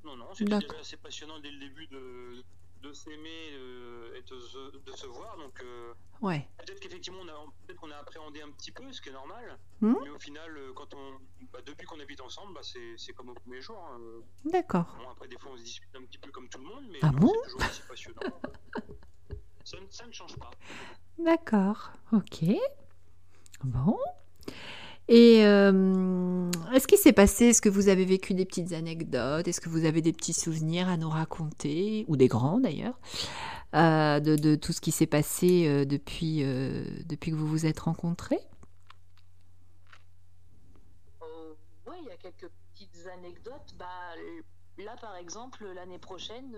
Non, 0.05 0.17
non, 0.17 0.27
c'était 0.35 0.59
passionnant 1.03 1.39
dès 1.41 1.51
le 1.51 1.59
début 1.59 1.87
de, 1.87 2.43
de 2.83 2.93
s'aimer 2.93 3.51
euh, 3.55 4.15
et 4.17 4.23
de 4.23 4.41
se, 4.41 4.77
de 4.79 4.93
se 4.93 5.07
voir. 5.07 5.37
Donc, 5.39 5.61
euh, 5.62 5.93
Ouais. 6.21 6.47
peut-être 6.59 6.79
qu'effectivement, 6.81 7.21
on 7.23 7.29
a, 7.29 7.47
peut-être 7.67 7.81
qu'on 7.81 7.91
a 7.91 7.97
appréhendé 7.97 8.43
un 8.43 8.51
petit 8.53 8.71
peu, 8.73 8.93
ce 8.93 9.01
qui 9.01 9.09
est 9.09 9.12
normal. 9.12 9.59
Hmm 9.81 9.95
Mais 10.03 10.11
au 10.11 10.19
final, 10.19 10.57
euh, 10.57 10.73
quand 10.75 10.93
on, 10.95 11.19
bah, 11.53 11.61
depuis 11.65 11.87
qu'on 11.87 11.99
habite 12.01 12.21
ensemble, 12.21 12.55
bah, 12.55 12.61
c'est, 12.62 12.95
c'est 12.97 13.12
comme 13.12 13.31
au 13.31 13.35
premier 13.35 13.61
jour. 13.61 13.79
hein. 13.79 14.01
D'accord. 14.45 14.97
Bon, 14.99 15.11
après, 15.11 15.29
des 15.29 15.39
fois, 15.39 15.53
on 15.53 15.57
se 15.57 15.62
dispute 15.62 15.95
un 15.97 16.05
petit 16.05 16.19
peu 16.19 16.31
comme 16.31 16.49
tout 16.49 16.59
le 16.59 16.65
monde, 16.65 16.85
mais 16.91 16.99
Ah 17.03 17.11
non, 17.11 17.19
bon 17.21 17.33
c'est 17.45 17.51
toujours 17.51 17.71
aussi 17.71 17.83
passionnant. 17.89 18.21
ça 19.91 20.07
ne 20.07 20.12
change 20.12 20.37
pas. 20.39 20.51
D'accord. 21.19 21.91
Ok. 22.12 22.45
Bon. 23.65 23.99
Et 25.09 25.44
euh, 25.44 26.50
est-ce 26.73 26.87
qu'il 26.87 26.99
s'est 26.99 27.12
passé, 27.12 27.47
est-ce 27.47 27.61
que 27.61 27.68
vous 27.68 27.88
avez 27.88 28.04
vécu 28.04 28.35
des 28.35 28.44
petites 28.44 28.73
anecdotes? 28.73 29.49
Est-ce 29.49 29.61
que 29.61 29.68
vous 29.68 29.85
avez 29.85 30.00
des 30.00 30.12
petits 30.12 30.32
souvenirs 30.32 30.88
à 30.88 30.97
nous 30.97 31.11
raconter? 31.11 32.04
Ou 32.09 32.16
des 32.16 32.28
grands 32.28 32.61
d'ailleurs 32.61 32.99
euh, 33.75 34.21
de, 34.21 34.54
tout 34.54 34.73
ce 34.73 34.80
qui 34.80 34.92
s'est 34.92 35.06
passé 35.06 35.66
euh, 35.66 35.85
depuis, 35.85 36.44
depuis 37.06 37.30
que 37.32 37.37
vous 37.37 37.49
vous 37.49 37.66
êtes 37.66 37.80
rencontrés? 37.80 38.40
Ouais, 41.87 41.97
il 42.00 42.09
y 42.09 42.12
a 42.12 42.16
quelques 42.16 42.50
petites 42.73 43.06
anecdotes. 43.18 43.75
Bah, 43.78 43.87
là, 44.78 44.94
par 45.00 45.16
exemple, 45.16 45.66
l'année 45.75 45.99
prochaine, 45.99 46.56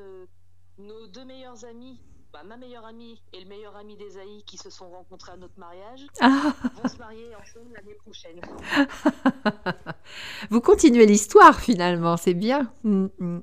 nos 0.78 1.06
deux 1.06 1.24
meilleurs 1.24 1.64
amis, 1.64 1.98
bah, 2.34 2.42
ma 2.44 2.56
meilleure 2.56 2.84
amie 2.84 3.22
et 3.32 3.40
le 3.40 3.48
meilleur 3.48 3.76
ami 3.76 3.96
d'Esaïe 3.96 4.42
qui 4.44 4.58
se 4.58 4.68
sont 4.68 4.90
rencontrés 4.90 5.32
à 5.32 5.36
notre 5.36 5.56
mariage, 5.58 6.04
Ah 6.20 6.52
vont 6.82 6.88
se 6.88 6.98
marier 6.98 7.32
ensemble 7.36 7.72
l'année 7.74 7.94
prochaine. 7.94 8.40
Vous 10.50 10.60
continuez 10.60 11.06
l'histoire 11.06 11.60
finalement, 11.60 12.16
c'est 12.16 12.34
bien. 12.34 12.72
Mm, 12.82 13.06
mm, 13.20 13.42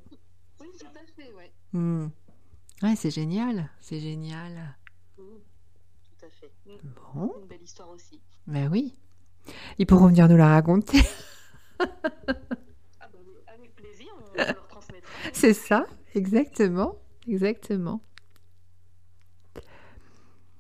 Oui, 0.60 0.68
tout 0.78 0.86
à 0.88 1.06
fait, 1.16 1.32
ouais. 1.34 1.52
mm. 1.72 2.08
Ouais, 2.84 2.96
c'est 2.98 3.12
génial, 3.12 3.70
c'est 3.80 4.02
génial. 4.02 4.76
Mm, 5.18 5.22
Tout 6.20 6.26
à 6.26 6.30
fait. 6.30 6.52
Bon, 7.16 7.34
Une 7.42 7.48
belle 7.48 7.64
histoire 7.64 7.90
aussi. 7.90 8.20
ben 8.48 8.70
oui. 8.70 8.98
Ils 9.80 9.88
pourront 9.88 10.08
venir 10.08 10.28
nous 10.28 10.38
la 10.38 10.50
raconter. 10.50 11.00
Ah, 11.80 11.86
bah, 13.02 13.08
avec 13.48 13.74
plaisir, 13.76 14.08
on 14.20 14.38
leur 14.38 14.68
transmettra. 14.68 15.12
C'est 15.34 15.54
ça, 15.54 15.88
exactement, 16.14 16.96
exactement. 17.28 18.02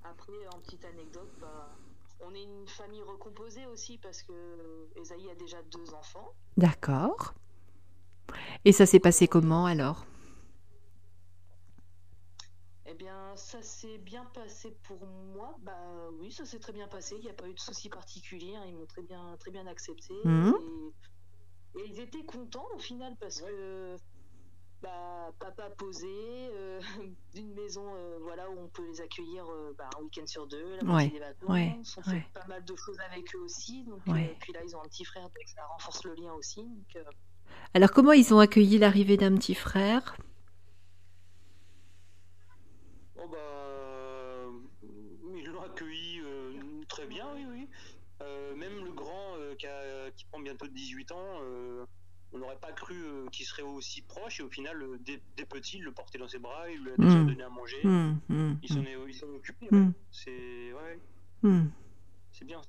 Après, 0.03 0.33
en 0.53 0.59
petite 0.59 0.83
anecdote, 0.85 1.29
bah, 1.39 1.69
on 2.21 2.30
est 2.41 2.45
une 2.45 2.67
famille 2.67 3.01
recomposée 3.03 3.65
aussi 3.67 3.97
parce 3.97 4.21
que 4.23 4.89
Esaïe 4.95 5.29
a 5.29 5.35
déjà 5.35 5.61
deux 5.63 5.93
enfants. 5.93 6.33
D'accord. 6.57 7.33
Et 8.65 8.71
ça 8.71 8.85
s'est 8.85 8.99
passé 8.99 9.27
comment 9.27 9.65
alors? 9.65 10.05
Eh 12.85 12.93
bien, 12.93 13.35
ça 13.37 13.61
s'est 13.61 13.97
bien 13.99 14.25
passé 14.33 14.75
pour 14.83 15.05
moi. 15.05 15.55
Bah 15.61 16.09
oui, 16.19 16.31
ça 16.31 16.45
s'est 16.45 16.59
très 16.59 16.73
bien 16.73 16.87
passé. 16.87 17.15
Il 17.17 17.23
n'y 17.23 17.29
a 17.29 17.33
pas 17.33 17.47
eu 17.47 17.53
de 17.53 17.59
soucis 17.59 17.89
particuliers. 17.89 18.55
hein. 18.55 18.65
Ils 18.67 18.75
m'ont 18.75 18.85
très 18.85 19.01
bien, 19.01 19.37
très 19.39 19.51
bien 19.51 19.65
accepté. 19.67 20.13
Et, 20.13 21.79
et 21.79 21.85
ils 21.87 21.99
étaient 21.99 22.25
contents 22.25 22.67
au 22.75 22.79
final 22.79 23.15
parce 23.19 23.41
que 23.41 23.95
bah, 24.81 25.31
papa 25.39 25.69
posé 25.71 26.07
euh, 26.07 26.79
d'une 27.33 27.53
maison 27.53 27.93
euh, 27.95 28.17
voilà, 28.21 28.49
où 28.49 28.59
on 28.59 28.67
peut 28.69 28.85
les 28.87 29.01
accueillir 29.01 29.45
euh, 29.49 29.75
bah, 29.77 29.89
un 29.97 30.01
week-end 30.03 30.25
sur 30.25 30.47
deux, 30.47 30.75
la 30.77 30.83
moitié 30.83 31.09
Ouais, 31.11 31.13
des 31.13 31.19
vacances. 31.19 31.49
ouais, 31.49 31.75
on 31.97 32.03
fait 32.03 32.11
ouais. 32.17 32.25
pas 32.33 32.47
mal 32.47 32.63
de 32.65 32.75
choses 32.75 32.99
avec 33.11 33.33
eux 33.35 33.39
aussi. 33.39 33.83
Donc, 33.83 34.01
Ouais. 34.07 34.29
euh, 34.31 34.35
puis 34.39 34.53
là, 34.53 34.61
ils 34.63 34.75
ont 34.75 34.81
un 34.81 34.87
petit 34.87 35.05
frère, 35.05 35.23
donc 35.23 35.33
ça 35.45 35.61
renforce 35.73 36.03
le 36.03 36.15
lien 36.15 36.33
aussi. 36.33 36.63
Donc, 36.63 36.95
euh, 36.95 37.03
Alors 37.73 37.91
comment 37.91 38.11
ils 38.13 38.33
ont 38.33 38.39
accueilli 38.39 38.77
l'arrivée 38.79 39.17
d'un 39.17 39.35
petit 39.35 39.55
frère? 39.55 40.15
Bon, 43.15 43.27
bah, 43.27 43.37
euh, 43.37 44.49
ils 45.35 45.45
l'ont 45.45 45.61
accueilli 45.61 46.21
euh, 46.21 46.83
très 46.87 47.05
bien, 47.07 47.27
oui, 47.35 47.45
oui. 47.49 47.69
Euh, 48.23 48.55
même 48.55 48.83
le 48.85 48.91
grand 48.91 49.35
euh, 49.37 49.55
qui, 49.55 49.65
a- 49.67 50.11
qui 50.11 50.25
prend 50.25 50.39
bientôt 50.39 50.67
18 50.67 51.11
ans, 51.11 51.39
euh, 51.41 51.85
on 52.33 52.37
n'aurait 52.39 52.59
pas 52.61 52.71
cru 52.71 52.95
euh, 52.95 53.25
qu'il 53.31 53.45
serait 53.45 53.61
aussi 53.63 54.01
proche. 54.01 54.39
Et 54.39 54.43
au 54.43 54.49
final, 54.49 54.81
euh, 54.81 54.97
dès, 55.05 55.21
dès 55.37 55.45
petit, 55.45 55.77
il 55.77 55.83
le 55.83 55.91
portait 55.91 56.17
dans 56.17 56.27
ses 56.27 56.39
bras, 56.39 56.69
il 56.69 56.81
lui 56.83 56.91
a 56.91 56.97
déjà 56.97 57.17
Mm. 57.17 57.27
donné 57.27 57.43
à 57.43 57.49
manger. 57.49 57.77
Hmm, 57.83 58.15
hmm, 58.29 58.53
Il 58.63 58.69
s'en 58.69 58.81
est, 58.81 58.95
il 59.07 59.13
s'en 59.13 59.27
est 59.27 59.35
occupé. 59.35 59.67
Mm. 59.71 59.87
ouais. 59.87 59.93
C'est 60.11 60.73
ouais, 60.73 60.99
hmm. 61.43 61.67
c'est 62.31 62.45
bien. 62.45 62.61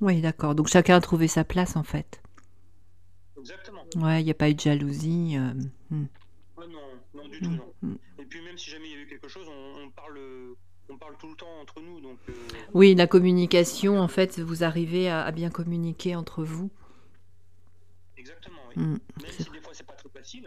Oui, 0.00 0.20
d'accord. 0.20 0.54
Donc 0.54 0.68
chacun 0.68 0.96
a 0.96 1.00
trouvé 1.00 1.28
sa 1.28 1.44
place 1.44 1.76
en 1.76 1.82
fait. 1.84 2.20
Exactement. 3.38 3.84
Ouais, 3.96 4.20
il 4.20 4.24
n'y 4.24 4.30
a 4.30 4.34
pas 4.34 4.48
eu 4.50 4.54
de 4.54 4.60
jalousie. 4.60 5.36
euh, 5.36 5.52
hmm. 5.90 6.06
Ouais, 6.56 6.66
non, 6.68 6.80
non, 7.14 7.28
du 7.28 7.40
tout, 7.40 7.50
non. 7.50 7.98
Et 8.18 8.24
puis 8.24 8.40
même 8.42 8.56
si 8.58 8.70
jamais 8.70 8.86
il 8.88 8.92
y 8.92 8.94
a 8.94 9.02
eu 9.02 9.06
quelque 9.06 9.28
chose, 9.28 9.46
on, 9.48 9.82
on 9.84 9.90
parle, 9.90 10.18
on 10.88 10.96
parle 10.96 11.16
tout 11.18 11.28
le 11.28 11.34
temps 11.36 11.60
entre 11.60 11.80
nous. 11.80 12.00
Donc, 12.00 12.18
euh, 12.28 12.32
Oui, 12.74 12.94
la 12.94 13.06
communication, 13.06 13.98
en 13.98 14.08
fait, 14.08 14.38
vous 14.38 14.62
arrivez 14.64 15.08
à, 15.08 15.22
à 15.24 15.32
bien 15.32 15.50
communiquer 15.50 16.14
entre 16.14 16.44
vous. 16.44 16.70
Exactement, 18.22 18.60
oui. 18.68 18.82
Hmm, 18.82 18.98
Même 19.22 19.32
si 19.32 19.50
des 19.50 19.60
fois 19.60 19.74
c'est 19.74 19.86
pas 19.86 19.92
très 19.94 20.08
facile. 20.08 20.44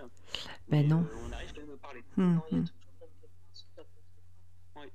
Ben 0.69 0.81
mais, 0.81 0.83
non. 0.83 1.01
euh, 1.01 1.15
on 1.27 1.31
arrive 1.31 1.53
quand 1.53 1.61
même 1.61 1.71
à 1.73 1.77
parler. 1.77 2.03
non, 2.17 2.41
il 2.51 2.57
y 2.57 2.61
a 2.61 2.63
toujours 2.63 2.79
quelqu'un 2.99 3.05
sur 3.53 3.67
la 3.77 3.83
plateforme. 3.83 4.23
Oui. 4.77 4.91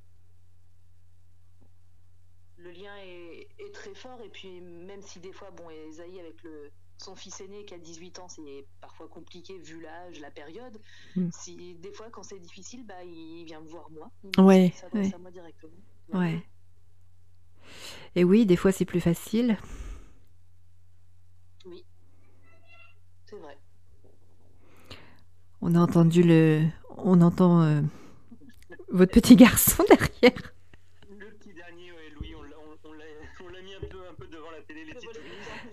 le 2.59 2.71
lien 2.73 2.97
est, 2.99 3.49
est 3.59 3.73
très 3.75 3.95
fort 3.95 4.21
et 4.23 4.29
puis 4.29 4.61
même 4.61 5.03
si 5.03 5.19
des 5.21 5.33
fois 5.33 5.51
bon 5.51 5.71
Esaïe 5.71 6.21
avec 6.21 6.43
le 6.43 6.71
son 6.99 7.17
fils 7.17 7.41
aîné 7.41 7.65
qui 7.65 7.73
a 7.73 7.79
18 7.79 8.19
ans 8.19 8.29
c'est 8.29 8.67
parfois 8.83 9.09
compliqué 9.09 9.59
vu 9.59 9.81
l'âge 9.81 10.21
la 10.21 10.31
période 10.31 10.79
Mm. 11.17 11.31
si 11.33 11.75
des 11.77 11.93
fois 11.93 12.11
quand 12.11 12.23
c'est 12.23 12.39
difficile 12.39 12.85
bah 12.87 13.03
il 13.05 13.45
vient 13.47 13.61
me 13.63 13.69
voir 13.69 13.89
moi 13.91 14.11
Ouais, 14.39 14.73
s'adresse 14.77 15.09
ouais. 15.09 15.15
à 15.15 15.19
moi 15.19 15.31
directement 15.31 15.73
Ouais. 16.13 16.43
Et 18.17 18.25
oui, 18.25 18.45
des 18.47 18.57
fois 18.57 18.73
c'est 18.73 18.85
plus 18.85 19.01
facile. 19.01 19.57
oui 21.65 21.85
c'est 23.31 23.37
vrai 23.37 23.57
On 25.63 25.75
a 25.75 25.79
entendu 25.81 26.23
le, 26.23 26.63
on 26.99 27.21
entend 27.21 27.63
euh, 27.63 27.81
votre 28.91 29.13
petit 29.13 29.37
garçon 29.37 29.85
derrière. 29.89 30.53
Le 31.09 31.27
petit 31.39 31.53
dernier, 31.55 31.93
ouais, 31.93 32.11
Louis, 32.19 32.35
on 32.35 32.43
l'a 32.43 32.57
on- 32.59 32.89
on 32.89 32.93
l'a- 32.93 33.05
on 33.45 33.49
l'a 33.49 33.63
mis 33.63 33.75
un 33.75 33.81
peu, 33.89 33.99
un 34.11 34.15
peu 34.15 34.27
devant 34.27 34.51
la 34.51 34.61
télé, 34.63 34.85
les 34.85 34.95
petites. 34.95 35.11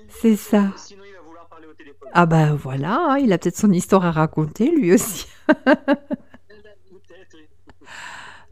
C'est 0.09 0.35
ça. 0.35 0.73
Sinon, 0.77 1.03
il 1.07 1.13
va 1.13 1.21
vouloir 1.21 1.47
parler 1.47 1.67
au 1.67 1.73
téléphone. 1.73 2.09
Ah 2.13 2.25
bah 2.25 2.53
voilà, 2.53 2.97
hein, 3.11 3.17
il 3.17 3.31
a 3.33 3.37
peut-être 3.37 3.57
son 3.57 3.71
histoire 3.71 4.05
à 4.05 4.11
raconter 4.11 4.71
lui 4.71 4.93
aussi. 4.93 5.27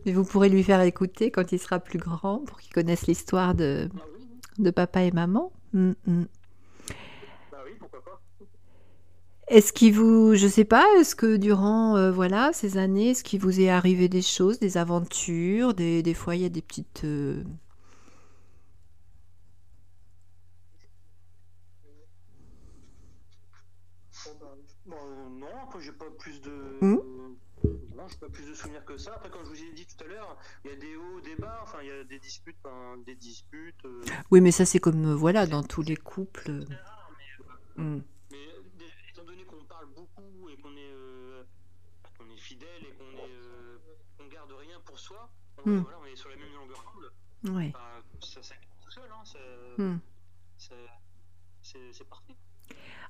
Mais 0.06 0.12
vous 0.12 0.24
pourrez 0.24 0.50
lui 0.50 0.64
faire 0.64 0.82
écouter 0.82 1.32
quand 1.32 1.52
il 1.52 1.60
sera 1.60 1.80
plus 1.80 1.98
grand 1.98 2.40
pour 2.46 2.60
qu'il 2.60 2.72
connaisse 2.74 3.08
l'histoire 3.08 3.56
de, 3.56 3.90
oui, 3.94 4.28
de 4.60 4.70
papa 4.70 5.02
et 5.02 5.12
maman. 5.12 5.52
Mm, 5.74 5.94
mm. 6.06 6.24
bah 7.52 7.58
oui, 7.66 7.72
pourquoi 7.80 8.04
pas. 8.04 8.22
Est-ce 9.48 9.74
qu'il 9.74 9.94
vous, 9.94 10.36
je 10.36 10.48
sais 10.48 10.66
pas, 10.66 10.86
est-ce 11.00 11.16
que 11.16 11.38
durant 11.38 11.96
euh, 11.98 12.12
voilà 12.12 12.52
ces 12.54 12.78
années, 12.78 13.12
est-ce 13.12 13.24
qu'il 13.24 13.40
vous 13.42 13.60
est 13.60 13.70
arrivé 13.70 14.08
des 14.10 14.22
choses, 14.22 14.60
des 14.60 14.78
aventures, 14.78 15.74
des, 15.74 16.02
des 16.04 16.14
fois 16.14 16.36
il 16.36 16.42
y 16.44 16.46
a 16.46 16.50
des 16.50 16.62
petites 16.62 17.04
euh, 17.06 17.44
Bon, 24.86 24.96
bah, 24.96 24.98
euh, 25.04 25.30
non, 25.30 25.48
après, 25.64 25.82
j'ai 25.82 25.92
pas 25.92 26.10
plus 26.20 26.42
de. 26.42 26.78
Hmm. 26.82 26.98
Non, 27.96 28.08
j'ai 28.08 28.18
pas 28.18 28.30
plus 28.30 28.48
de 28.48 28.54
souvenirs 28.54 28.86
que 28.86 28.98
ça. 28.98 29.14
Après, 29.16 29.30
comme 29.30 29.44
je 29.46 29.50
vous 29.50 29.64
ai 29.64 29.74
dit 29.74 29.86
tout 29.86 30.04
à 30.04 30.08
l'heure, 30.08 30.38
il 30.64 30.72
y 30.72 30.74
a 30.74 30.78
des 30.78 30.96
hauts, 30.96 31.22
des 31.22 31.36
bas, 31.36 31.60
enfin, 31.64 31.80
il 31.82 31.88
y 31.88 31.92
a 31.92 32.04
des 32.04 32.20
disputes, 32.20 32.58
des 33.06 33.16
disputes. 33.16 33.86
euh, 33.86 34.02
Oui, 34.32 34.42
mais 34.42 34.52
ça 34.52 34.66
c'est 34.66 34.80
comme 34.80 35.06
euh, 35.06 35.16
voilà 35.16 35.48
dans 35.48 35.64
tous 35.64 35.82
les 35.82 35.96
couples. 35.96 36.52
euh, 36.52 36.66
c'est 36.68 36.76
rare, 36.76 37.12
mais, 37.78 37.84
euh, 37.84 37.98
mm. 37.98 38.04
mais 38.32 38.38
euh, 38.38 38.62
dé- 38.78 38.86
étant 39.12 39.24
donné 39.26 39.44
qu'on 39.46 39.64
parle 39.66 39.88
beaucoup 39.96 40.50
et 40.50 40.58
qu'on 40.58 40.76
est, 40.76 40.94
euh, 40.94 41.44
qu'on 42.18 42.26
est 42.30 42.38
fidèle 42.56 42.84
et 42.90 42.94
qu'on 42.98 43.18
euh, 43.28 43.78
qu'on 44.18 44.28
garde 44.28 44.52
rien 44.54 44.80
pour 44.86 44.98
soi, 45.00 45.30
on, 45.66 45.70
Hmm. 45.70 45.80
voilà, 45.82 45.98
on 46.02 46.06
est 46.06 46.16
sur 46.16 46.30
la 46.30 46.36
même 46.38 46.54
longueur 46.54 46.84
d'onde. 47.44 47.56
Ouais. 47.56 47.72
Ça 48.22 48.40
tout 48.82 48.92
seul, 48.92 49.04
hein, 49.12 49.24
ça- 49.26 49.84
Mm. 49.84 50.00
ça- 50.58 50.76
c'est 51.62 52.08
parfait. 52.10 52.36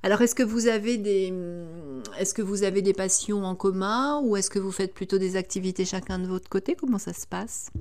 Alors, 0.04 0.22
est-ce 0.22 0.36
que 0.36 0.44
vous 0.44 0.68
avez 0.68 0.98
des, 0.98 1.32
hum, 1.32 2.04
est-ce 2.18 2.34
que 2.34 2.42
vous 2.42 2.64
avez 2.64 2.82
des 2.82 2.94
passions 2.94 3.44
en 3.44 3.56
commun 3.56 4.20
ou 4.22 4.36
est-ce 4.36 4.50
que 4.50 4.60
vous 4.60 4.72
faites 4.72 4.94
plutôt 4.94 5.18
des 5.18 5.36
activités 5.36 5.86
chacun 5.86 6.20
de 6.20 6.28
votre 6.28 6.50
côté? 6.50 6.76
Comment 6.76 6.98
ça 7.00 7.14
se 7.14 7.26
passe? 7.28 7.72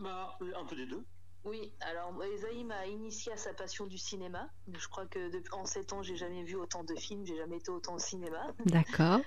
Bah, 0.00 0.36
Un 0.58 0.64
peu 0.66 0.76
des 0.76 0.86
deux. 0.86 1.04
Oui, 1.44 1.72
alors 1.80 2.22
Esaïe 2.22 2.64
m'a 2.64 2.86
initié 2.86 3.32
à 3.32 3.36
sa 3.36 3.52
passion 3.52 3.86
du 3.86 3.98
cinéma. 3.98 4.48
Je 4.72 4.86
crois 4.88 5.06
que 5.06 5.30
depuis, 5.32 5.52
en 5.54 5.64
7 5.66 5.92
ans, 5.92 6.02
j'ai 6.02 6.16
jamais 6.16 6.44
vu 6.44 6.54
autant 6.56 6.84
de 6.84 6.94
films, 6.94 7.24
j'ai 7.26 7.36
jamais 7.36 7.56
été 7.56 7.70
autant 7.70 7.94
au 7.94 7.98
cinéma. 7.98 8.46
D'accord. 8.66 9.20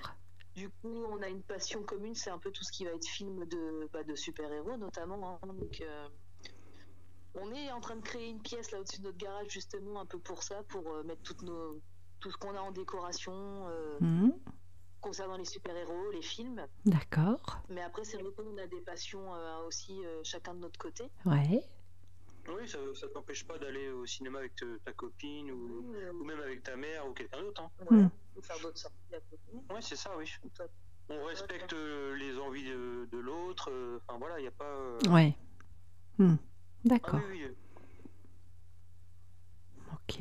Du 0.56 0.70
coup, 0.70 1.04
on 1.10 1.20
a 1.22 1.28
une 1.28 1.42
passion 1.42 1.82
commune, 1.82 2.14
c'est 2.14 2.30
un 2.30 2.38
peu 2.38 2.50
tout 2.50 2.64
ce 2.64 2.72
qui 2.72 2.84
va 2.86 2.92
être 2.92 3.06
film 3.06 3.44
de, 3.44 3.88
bah, 3.92 4.02
de 4.04 4.14
super-héros 4.14 4.76
notamment. 4.78 5.38
Hein. 5.42 5.46
Donc, 5.48 5.80
euh, 5.82 6.08
on 7.34 7.52
est 7.52 7.70
en 7.70 7.80
train 7.80 7.96
de 7.96 8.00
créer 8.02 8.28
une 8.30 8.40
pièce 8.40 8.70
là 8.70 8.80
au-dessus 8.80 9.00
de 9.00 9.04
notre 9.06 9.18
garage 9.18 9.48
justement 9.50 10.00
un 10.00 10.06
peu 10.06 10.18
pour 10.18 10.42
ça, 10.42 10.62
pour 10.64 10.90
euh, 10.90 11.02
mettre 11.02 11.22
toutes 11.22 11.42
nos, 11.42 11.80
tout 12.20 12.30
ce 12.30 12.36
qu'on 12.38 12.54
a 12.56 12.60
en 12.60 12.72
décoration 12.72 13.32
euh, 13.68 13.98
Mhm. 14.00 14.32
concernant 15.02 15.36
les 15.36 15.44
super-héros, 15.44 16.10
les 16.12 16.22
films. 16.22 16.66
D'accord. 16.86 17.58
Mais 17.68 17.82
après, 17.82 18.04
c'est 18.04 18.16
vrai 18.16 18.32
qu'on 18.32 18.56
a 18.56 18.66
des 18.66 18.80
passions 18.80 19.30
aussi 19.66 20.00
chacun 20.24 20.54
de 20.54 20.60
notre 20.60 20.78
côté. 20.78 21.10
Ouais. 21.26 21.62
Oui, 22.48 22.68
ça, 22.68 22.78
ça 22.94 23.08
t'empêche 23.08 23.44
pas 23.46 23.58
d'aller 23.58 23.88
au 23.90 24.06
cinéma 24.06 24.38
avec 24.38 24.54
te- 24.54 24.78
ta 24.78 24.92
copine 24.92 25.50
ou, 25.50 25.84
ou 26.14 26.24
même 26.24 26.40
avec 26.40 26.62
ta 26.62 26.76
mère 26.76 27.06
ou 27.06 27.12
quelqu'un 27.12 27.40
d'autre. 27.40 27.62
Hein. 27.62 27.70
ouais, 27.90 27.96
Mm. 28.02 28.10
ou 28.36 28.42
faire 28.42 28.58
d'autres 28.60 28.78
sorties 28.78 29.14
à 29.14 29.20
côté. 29.20 29.42
Oui, 29.70 29.78
c'est 29.80 29.96
ça, 29.96 30.16
oui. 30.16 30.30
On 31.08 31.24
respecte 31.24 31.72
euh, 31.72 32.14
les 32.16 32.36
envies 32.38 32.68
de, 32.68 33.08
de 33.10 33.18
l'autre. 33.18 33.70
euh, 33.70 34.00
Enfin 34.08 34.18
voilà, 34.18 34.38
il 34.38 34.42
n'y 34.42 34.48
a 34.48 34.52
pas. 34.52 34.64
euh, 34.76 34.98
Ouais. 35.08 35.34
Hmm. 36.18 36.34
Ah 36.34 36.38
D'accord. 36.84 37.20
oui, 37.30 37.44
oui. 37.44 37.56
Ok. 39.92 40.18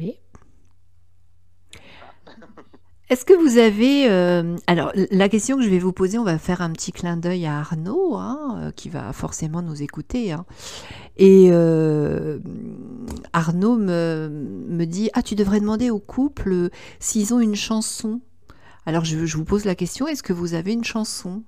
Est-ce 3.08 3.24
que 3.24 3.34
vous 3.34 3.60
avez... 3.60 4.10
euh, 4.10 4.56
alors, 4.66 4.92
la 5.12 5.30
question 5.30 5.58
que 5.58 5.64
je 5.64 5.70
vais 5.70 5.78
vous 5.78 5.94
poser, 5.94 6.18
on 6.18 6.24
va 6.24 6.40
faire 6.40 6.62
un 6.62 6.72
petit 6.72 6.92
clin 6.92 7.18
d'œil 7.18 7.46
à 7.46 7.60
Arnaud, 7.60 8.16
hein, 8.16 8.58
euh, 8.60 8.72
qui 8.72 8.90
va 8.90 9.14
forcément 9.14 9.62
nous 9.62 9.84
écouter. 9.84 10.32
hein. 10.32 10.46
Et 11.16 11.50
euh, 11.52 12.40
Arnaud 13.32 13.76
me, 13.78 14.28
me 14.68 14.86
dit, 14.86 15.12
ah, 15.14 15.22
tu 15.22 15.36
devrais 15.36 15.60
demander 15.60 15.92
au 15.92 16.00
couple 16.00 16.70
s'ils 17.00 17.32
ont 17.34 17.40
une 17.40 17.56
chanson. 17.56 18.22
Alors, 18.88 19.06
je, 19.06 19.24
je 19.26 19.38
vous 19.38 19.46
pose 19.46 19.66
la 19.66 19.76
question, 19.76 20.08
est-ce 20.08 20.24
que 20.24 20.34
vous 20.34 20.56
avez 20.56 20.74
une 20.74 20.84
chanson? 20.84 21.44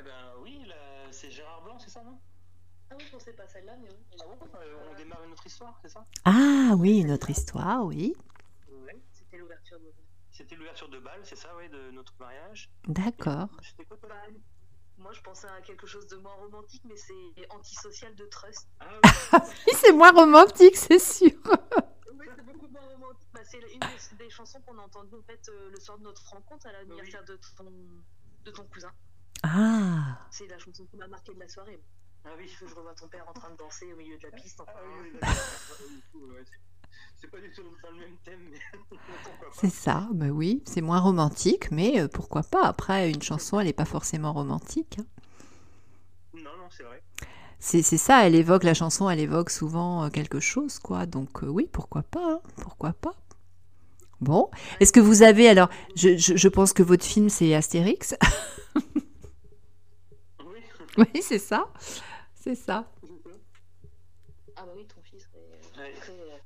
Eh 0.00 0.02
ben 0.02 0.10
oui, 0.42 0.58
c'est 1.12 1.30
Gérard 1.30 1.62
Blanc, 1.64 1.76
c'est 1.78 1.90
ça, 1.90 2.02
non? 2.04 2.18
Ah 2.90 2.96
oui, 2.98 3.04
je 3.06 3.12
pensais 3.12 3.32
pas 3.32 3.44
celle-là, 3.52 3.72
mais 3.80 3.88
oui. 3.88 4.18
Ah 4.20 4.24
bon? 4.28 4.46
On 4.92 4.98
démarre 4.98 5.22
une 5.24 5.32
autre 5.32 5.46
histoire, 5.46 5.78
c'est 5.80 5.90
ça? 5.90 6.04
Ah 6.24 6.74
oui, 6.76 7.04
notre 7.04 7.30
histoire, 7.30 7.84
oui. 7.86 8.14
Oui. 8.16 8.16
C'était 10.44 10.56
l'ouverture 10.56 10.90
de. 10.90 10.98
Bal, 10.98 11.18
c'est 11.24 11.36
ça, 11.36 11.48
oui, 11.56 11.70
de 11.70 11.90
notre 11.92 12.12
mariage. 12.20 12.70
D'accord. 12.86 13.48
C'était 13.62 13.86
quoi 13.86 13.96
Bah, 14.06 14.14
moi, 14.98 15.10
je 15.14 15.22
pensais 15.22 15.46
à 15.46 15.62
quelque 15.62 15.86
chose 15.86 16.06
de 16.08 16.16
moins 16.16 16.34
romantique, 16.34 16.82
mais 16.84 16.98
c'est 16.98 17.50
antisocial 17.50 18.14
de 18.14 18.26
Trust. 18.26 18.68
Ah 18.78 18.84
oui, 19.32 19.38
Oui, 19.66 19.72
c'est 19.74 19.92
moins 19.92 20.12
romantique, 20.12 20.76
c'est 20.76 20.98
sûr. 20.98 21.30
Oui, 22.12 22.26
c'est 22.36 22.44
beaucoup 22.44 22.68
moins 22.68 22.82
romantique. 22.82 23.26
Bah, 23.32 23.40
c'est 23.42 23.58
une 23.58 23.80
des, 24.18 24.28
chansons 24.28 24.60
qu'on 24.60 24.76
a 24.76 24.82
entendues 24.82 25.14
en 25.14 25.22
fait, 25.22 25.48
euh, 25.48 25.70
le 25.70 25.80
soir 25.80 25.96
de 25.96 26.04
notre 26.04 26.28
rencontre 26.28 26.66
à 26.66 26.72
l'anniversaire 26.72 27.24
de, 27.24 27.38
ton, 27.56 27.72
de 28.44 28.50
ton 28.50 28.64
cousin. 28.64 28.92
Ah, 29.42 30.18
C'est 30.30 30.46
la 30.46 30.58
chanson 30.58 30.84
qui 30.84 30.98
m'a 30.98 31.08
marqué 31.08 31.32
de 31.32 31.40
la 31.40 31.48
soirée. 31.48 31.80
ah 32.26 32.34
oui. 32.36 32.54
Que 32.60 32.68
je 32.68 32.74
revois 32.74 32.94
ton 32.94 33.08
père 33.08 33.26
en 33.26 33.32
train 33.32 33.48
de 33.48 33.56
danser 33.56 33.90
au 33.94 33.96
milieu 33.96 34.18
de 34.18 34.24
la 34.24 34.32
piste. 34.32 34.60
Enfin, 34.60 34.72
Ah 34.76 35.30
oui, 36.12 36.44
c'est- 37.16 37.28
pas 37.28 37.38
du 37.40 37.50
tout 37.52 37.62
dans 37.62 37.90
le 37.90 37.96
même 37.98 38.16
thème, 38.24 38.40
mais 38.50 38.58
pourquoi 38.88 38.98
pas. 39.40 39.46
c'est 39.60 39.70
ça. 39.72 40.08
Bah 40.12 40.28
oui, 40.28 40.62
c'est 40.66 40.80
moins 40.82 41.00
romantique, 41.00 41.70
mais 41.70 42.00
euh, 42.00 42.08
pourquoi 42.08 42.42
pas. 42.42 42.64
Après, 42.66 43.10
une 43.10 43.22
chanson, 43.22 43.60
elle 43.60 43.66
n'est 43.66 43.72
pas 43.72 43.84
forcément 43.84 44.32
romantique. 44.32 44.96
hein. 45.00 45.06
Non, 46.34 46.42
non, 46.58 46.68
c'est 46.70 46.82
vrai. 46.82 47.02
C'est 47.60 47.82
c'est 47.82 47.96
ça, 47.98 48.26
elle 48.26 48.34
évoque, 48.34 48.64
la 48.64 48.74
chanson, 48.74 49.08
elle 49.08 49.20
évoque 49.20 49.48
souvent 49.50 50.04
euh, 50.04 50.10
quelque 50.10 50.38
chose, 50.40 50.78
quoi. 50.78 51.06
Donc 51.06 51.42
euh, 51.42 51.46
oui, 51.48 51.68
pourquoi 51.72 52.02
pas, 52.02 52.34
hein, 52.34 52.40
pourquoi 52.56 52.92
pas. 52.92 53.14
Bon, 54.20 54.50
est-ce 54.80 54.92
que 54.92 55.00
vous 55.00 55.22
avez, 55.22 55.48
alors, 55.48 55.68
je, 55.96 56.16
je- 56.16 56.36
je 56.36 56.48
pense 56.48 56.72
que 56.72 56.82
votre 56.82 57.04
film, 57.04 57.28
c'est 57.28 57.54
Astérix. 57.54 58.14
Oui. 60.44 60.60
oui, 60.98 61.22
c'est 61.22 61.38
ça, 61.38 61.72
c'est 62.34 62.54
ça. 62.54 62.90
Ah 64.56 64.64
bah 64.66 64.72
oui, 64.76 64.86
ton 64.86 65.00
fils 65.02 65.28
est 65.34 65.78
Ouais. 65.80 65.92
très... 65.94 66.12
euh, 66.12 66.38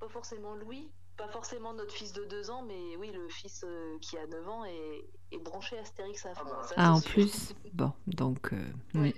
Pas 0.00 0.05
forcément 0.16 0.54
Louis, 0.54 0.90
pas 1.16 1.28
forcément 1.28 1.74
notre 1.74 1.92
fils 1.92 2.12
de 2.12 2.24
2 2.24 2.50
ans, 2.50 2.62
mais 2.66 2.96
oui, 2.96 3.10
le 3.12 3.28
fils 3.28 3.64
euh, 3.64 3.98
qui 4.00 4.16
a 4.18 4.26
9 4.26 4.48
ans 4.48 4.64
est, 4.64 5.04
est 5.32 5.38
branché 5.38 5.78
Astérix 5.78 6.24
à 6.26 6.34
fond. 6.34 6.48
Ah 6.50 6.62
bah. 6.62 6.62
ça, 6.62 6.74
Ah, 6.76 6.92
en 6.92 7.00
sûr. 7.00 7.10
plus, 7.12 7.54
bon, 7.74 7.92
donc... 8.06 8.52
euh, 8.52 8.72
oui. 8.94 9.14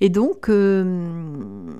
Et 0.00 0.08
donc, 0.10 0.48
euh, 0.48 1.72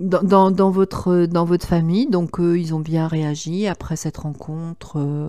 dans, 0.00 0.22
dans, 0.22 0.50
dans 0.50 0.70
votre, 0.70 1.26
dans 1.26 1.44
votre 1.44 1.66
famille, 1.66 2.08
donc 2.08 2.36
ils 2.38 2.74
ont 2.74 2.80
bien 2.80 3.06
réagi 3.08 3.66
après 3.66 3.96
cette 3.96 4.16
rencontre. 4.18 4.98
euh, 4.98 5.28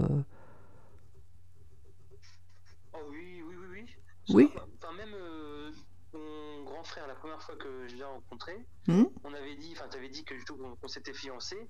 Oh 2.93 2.97
oui, 3.09 3.43
oui, 3.47 3.55
oui, 3.55 3.67
oui. 3.71 3.85
Oui. 4.29 4.49
Enfin, 4.55 4.65
enfin, 4.81 4.93
même 4.93 5.13
euh, 5.13 5.71
mon 6.13 6.63
grand 6.63 6.83
frère, 6.83 7.07
la 7.07 7.15
première 7.15 7.32
fois 7.43 7.55
que 7.57 7.87
je 7.87 7.95
l'ai 7.95 8.03
rencontré, 8.03 8.55
Hmm. 8.87 9.05
on 9.23 9.33
avait 9.33 9.55
dit, 9.55 9.71
enfin, 9.73 9.87
t'avais 9.87 10.09
dit 10.09 10.23
que 10.25 10.33
du 10.33 10.43
tout 10.45 10.57
qu'on 10.57 10.75
qu'on 10.75 10.87
s'était 10.87 11.13
fiancés. 11.13 11.69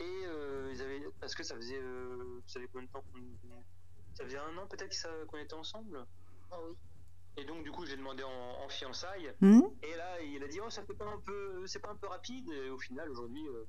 Et 0.00 0.22
euh, 0.26 0.70
ils 0.72 0.82
avaient, 0.82 1.02
parce 1.20 1.34
que 1.34 1.42
ça 1.44 1.54
faisait, 1.54 1.80
euh, 1.80 2.42
ça 2.46 2.58
faisait 2.58 2.68
combien 2.72 2.86
de 2.86 2.90
temps 2.92 3.04
qu'on, 3.12 3.64
ça 4.14 4.24
faisait 4.24 4.38
un 4.38 4.56
an 4.58 4.66
peut-être 4.66 5.26
qu'on 5.28 5.38
était 5.38 5.54
ensemble? 5.54 6.04
Ah 6.50 6.58
oui. 6.62 6.74
Et 7.36 7.44
donc 7.44 7.64
du 7.64 7.70
coup 7.72 7.84
j'ai 7.86 7.96
demandé 7.96 8.22
en, 8.22 8.30
en 8.64 8.68
fiançailles. 8.68 9.32
hmm 9.40 9.62
Et 9.82 9.96
là 9.96 10.20
il 10.22 10.42
a 10.42 10.48
dit 10.48 10.60
oh 10.60 10.70
ça 10.70 10.84
fait 10.84 10.94
pas 10.94 11.06
un 11.06 11.20
peu, 11.24 11.66
c'est 11.66 11.80
pas 11.80 11.90
un 11.90 11.96
peu 11.96 12.08
rapide. 12.08 12.48
Et 12.50 12.70
au 12.70 12.78
final 12.78 13.08
aujourd'hui. 13.10 13.46
euh, 13.48 13.64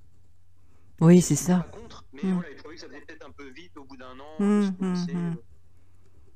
Oui, 1.01 1.21
c'est 1.21 1.35
ça. 1.35 1.59
Pas 1.59 1.69
contre, 1.79 2.05
mais 2.13 2.23
Mm. 2.23 2.33
voilà, 2.33 2.49
il 2.51 2.57
trouvait 2.57 2.75
que 2.75 2.81
ça 2.81 2.87
faisait 2.87 3.01
peut-être 3.01 3.25
un 3.25 3.31
peu 3.31 3.47
vite 3.49 3.75
au 3.77 3.83
bout 3.85 3.97
d'un 3.97 4.19
an. 4.19 4.35
Mm, 4.39 4.59
de 4.61 4.65
se 4.65 4.71
fiancer, 4.73 5.13
mm, 5.13 5.29
mm. 5.29 5.37
euh, 5.37 5.41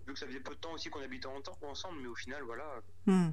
Vu 0.08 0.14
que 0.14 0.20
ça 0.20 0.26
faisait 0.28 0.40
peu 0.40 0.54
de 0.56 0.60
temps 0.60 0.74
aussi 0.74 0.90
qu'on 0.90 1.02
habitait 1.02 1.28
en- 1.28 1.42
ensemble, 1.64 2.00
mais 2.02 2.08
au 2.08 2.16
final, 2.16 2.42
voilà, 2.44 2.82
Hmm. 3.06 3.30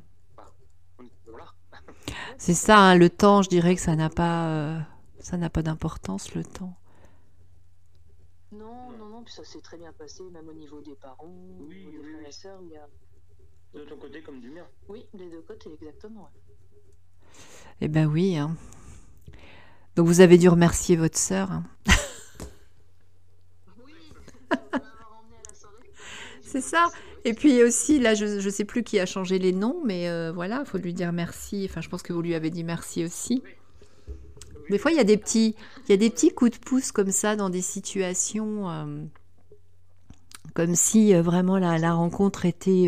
C'est 2.39 2.55
ça, 2.55 2.79
hein, 2.79 2.95
le 2.97 3.11
temps, 3.11 3.43
je 3.43 3.49
dirais 3.49 3.75
que 3.75 3.81
ça 3.81 3.97
n'a 3.97 4.09
pas, 4.11 4.49
euh, 4.49 4.79
ça 5.21 5.37
n'a 5.37 5.51
pas 5.51 5.63
d'importance, 5.63 6.35
le 6.35 6.45
temps. 6.45 6.75
Non, 8.53 8.91
non, 8.99 9.07
non, 9.09 9.23
puis 9.25 9.33
ça 9.35 9.45
s'est 9.45 9.61
très 9.61 9.77
bien 9.77 9.93
passé, 9.93 10.23
même 10.31 10.49
au 10.49 10.53
niveau 10.55 10.81
des 10.81 10.95
parents, 10.97 11.25
au 11.27 11.67
Oui, 11.69 11.77
niveau 11.77 11.91
des 11.91 11.99
oui, 11.99 12.05
frères 12.13 12.21
oui. 12.21 12.27
et 12.29 12.33
sœurs. 12.33 12.61
Il 12.63 12.71
y 12.71 12.77
a... 12.77 12.89
De 13.75 13.85
ton 13.85 13.99
côté 13.99 14.23
comme 14.23 14.41
du 14.41 14.51
mien. 14.51 14.67
Oui, 14.89 15.07
des 15.15 15.29
deux 15.31 15.43
côtés, 15.43 15.71
exactement. 15.73 16.23
ouais. 16.23 16.41
Eh 17.81 17.89
ben 17.89 18.07
oui. 18.07 18.37
hein. 18.37 18.57
Donc 19.97 20.07
vous 20.07 20.21
avez 20.21 20.39
dû 20.39 20.49
remercier 20.49 20.97
votre 20.97 21.19
sœur. 21.19 21.51
hein. 21.53 21.65
Oui, 23.85 24.13
on 24.51 24.55
va 24.55 24.79
m'avoir 24.79 25.21
emmené 25.21 25.37
à 25.37 25.43
la 25.49 25.55
soirée. 25.55 25.93
C'est 26.43 26.61
ça. 26.61 26.87
Et 27.27 27.35
puis 27.35 27.61
aussi, 27.65 27.99
là, 27.99 28.15
je 28.15 28.25
ne 28.25 28.51
sais 28.51 28.65
plus 28.65 28.85
qui 28.85 29.01
a 29.01 29.05
changé 29.05 29.41
les 29.41 29.53
noms, 29.53 29.83
mais 29.85 30.09
euh, 30.09 30.31
voilà, 30.33 30.63
il 30.65 30.71
faut 30.71 30.79
lui 30.79 30.95
dire 30.95 31.11
merci. 31.13 31.67
Enfin, 31.69 31.81
je 31.81 31.89
pense 31.89 32.03
que 32.03 32.13
vous 32.13 32.23
lui 32.23 32.37
avez 32.37 32.51
dit 32.51 32.63
merci 32.63 33.05
aussi. 33.05 33.43
Des 34.71 34.79
fois, 34.79 34.93
il 34.93 34.97
y 34.97 35.01
a 35.01 35.05
des 35.05 35.17
petits, 35.17 35.57
il 35.85 35.91
y 35.91 35.93
a 35.93 35.97
des 35.97 36.09
petits 36.09 36.31
coups 36.31 36.53
de 36.53 36.65
pouce 36.65 36.93
comme 36.93 37.11
ça 37.11 37.35
dans 37.35 37.51
des 37.51 37.63
situations, 37.63 38.71
euh, 38.71 39.03
comme 40.55 40.77
si 40.77 41.17
euh, 41.17 41.21
vraiment 41.21 41.59
la, 41.59 41.93
rencontre 41.95 42.47
était 42.47 42.87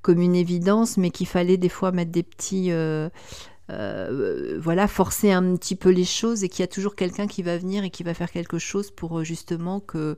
comme 0.00 0.20
une 0.20 0.36
évidence, 0.36 0.96
mais 0.96 1.10
qu'il 1.10 1.26
fallait 1.26 1.56
des 1.56 1.68
fois 1.68 1.90
mettre 1.90 2.12
des 2.12 2.22
petits, 2.22 2.70
voilà, 3.68 4.86
forcer 4.86 5.32
un 5.32 5.56
petit 5.56 5.74
peu 5.74 5.90
les 5.90 6.04
choses 6.04 6.44
et 6.44 6.48
qu'il 6.48 6.62
y 6.62 6.64
a 6.64 6.68
toujours 6.68 6.94
quelqu'un 6.94 7.26
qui 7.26 7.42
va 7.42 7.58
venir 7.58 7.82
et 7.82 7.90
qui 7.90 8.04
va 8.04 8.14
faire 8.14 8.30
quelque 8.30 8.60
chose 8.60 8.92
pour 8.92 9.24
justement 9.24 9.80
que 9.80 10.16